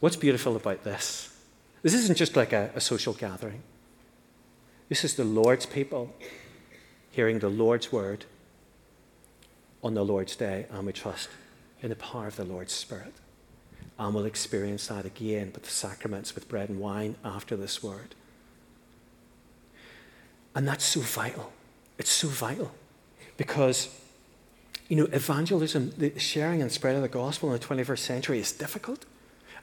what's 0.00 0.16
beautiful 0.16 0.56
about 0.56 0.84
this? 0.84 1.34
This 1.82 1.94
isn't 1.94 2.18
just 2.18 2.36
like 2.36 2.52
a, 2.52 2.70
a 2.74 2.80
social 2.80 3.12
gathering. 3.12 3.62
This 4.88 5.04
is 5.04 5.14
the 5.14 5.24
Lord's 5.24 5.66
people 5.66 6.14
hearing 7.10 7.38
the 7.38 7.48
Lord's 7.48 7.92
word 7.92 8.24
on 9.82 9.94
the 9.94 10.04
Lord's 10.04 10.36
day, 10.36 10.66
and 10.70 10.86
we 10.86 10.92
trust 10.92 11.28
in 11.82 11.90
the 11.90 11.96
power 11.96 12.26
of 12.26 12.36
the 12.36 12.44
Lord's 12.44 12.72
Spirit. 12.72 13.14
And 13.98 14.14
we'll 14.14 14.26
experience 14.26 14.86
that 14.88 15.04
again 15.04 15.50
with 15.52 15.64
the 15.64 15.70
sacraments, 15.70 16.34
with 16.34 16.48
bread 16.48 16.68
and 16.68 16.78
wine 16.78 17.16
after 17.24 17.56
this 17.56 17.82
word. 17.82 18.14
And 20.54 20.66
that's 20.66 20.84
so 20.84 21.00
vital. 21.00 21.52
It's 21.98 22.10
so 22.10 22.28
vital 22.28 22.72
because, 23.36 23.88
you 24.88 24.96
know, 24.96 25.04
evangelism, 25.12 25.92
the 25.98 26.18
sharing 26.18 26.62
and 26.62 26.70
spread 26.70 26.96
of 26.96 27.02
the 27.02 27.08
gospel 27.08 27.52
in 27.52 27.58
the 27.58 27.64
21st 27.66 27.98
century 27.98 28.38
is 28.38 28.52
difficult. 28.52 29.04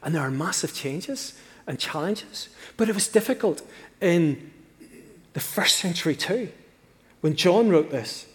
And 0.04 0.14
there 0.14 0.22
are 0.22 0.32
massive 0.32 0.74
changes 0.74 1.34
and 1.66 1.80
challenges. 1.80 2.50
But 2.78 2.90
it 2.90 2.96
was 2.96 3.08
difficult 3.08 3.62
in 4.02 4.52
the 5.34 5.40
first 5.40 5.78
century 5.78 6.16
too, 6.16 6.50
when 7.22 7.36
John 7.36 7.70
wrote 7.70 7.92
this. 7.92 8.26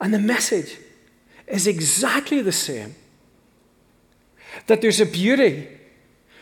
And 0.00 0.12
the 0.12 0.18
message 0.18 0.78
is 1.46 1.66
exactly 1.66 2.40
the 2.42 2.52
same. 2.52 2.94
That 4.66 4.80
there's 4.80 5.00
a 5.00 5.06
beauty, 5.06 5.68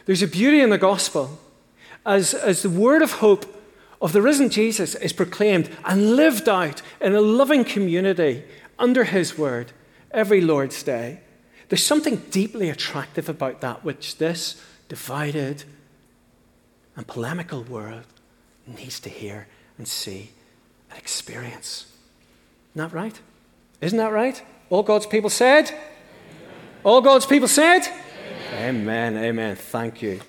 there's 0.07 0.23
a 0.23 0.29
beauty 0.29 0.61
in 0.61 0.71
the 0.71 0.79
gospel 0.79 1.39
as, 2.05 2.35
as 2.35 2.63
the 2.63 2.71
word 2.71 3.03
of 3.03 3.13
hope 3.13 3.47
of 4.01 4.13
the 4.13 4.23
risen 4.23 4.51
Jesus 4.51 4.95
is 4.97 5.13
proclaimed 5.13 5.71
and 5.85 6.17
lived 6.17 6.49
out 6.49 6.83
in 7.01 7.15
a 7.15 7.21
loving 7.21 7.65
community 7.65 8.43
under 8.79 9.05
his 9.05 9.39
word 9.39 9.73
every 10.11 10.41
Lord's 10.41 10.83
Day. 10.83 11.21
There's 11.69 11.87
something 11.87 12.17
deeply 12.31 12.69
attractive 12.69 13.29
about 13.29 13.61
that 13.61 13.85
which 13.85 14.19
this 14.19 14.61
divided 14.89 15.65
and 16.97 17.07
polemical 17.07 17.63
world 17.63 18.05
needs 18.67 19.01
to 19.01 19.09
hear 19.09 19.47
and 19.79 19.87
see 19.87 20.31
and 20.91 20.99
experience. 20.99 21.87
Isn't 22.75 22.91
that 22.91 22.95
right? 22.95 23.21
Isn't 23.83 23.99
that 23.99 24.13
right? 24.13 24.41
All 24.71 24.85
God's 24.85 25.07
people 25.07 25.29
said? 25.29 25.69
Amen. 25.69 25.81
All 26.85 27.01
God's 27.01 27.27
people 27.27 27.49
said? 27.49 27.83
Amen. 28.55 28.77
Amen. 28.79 29.25
Amen. 29.25 29.57
Thank 29.57 30.01
you. 30.01 30.21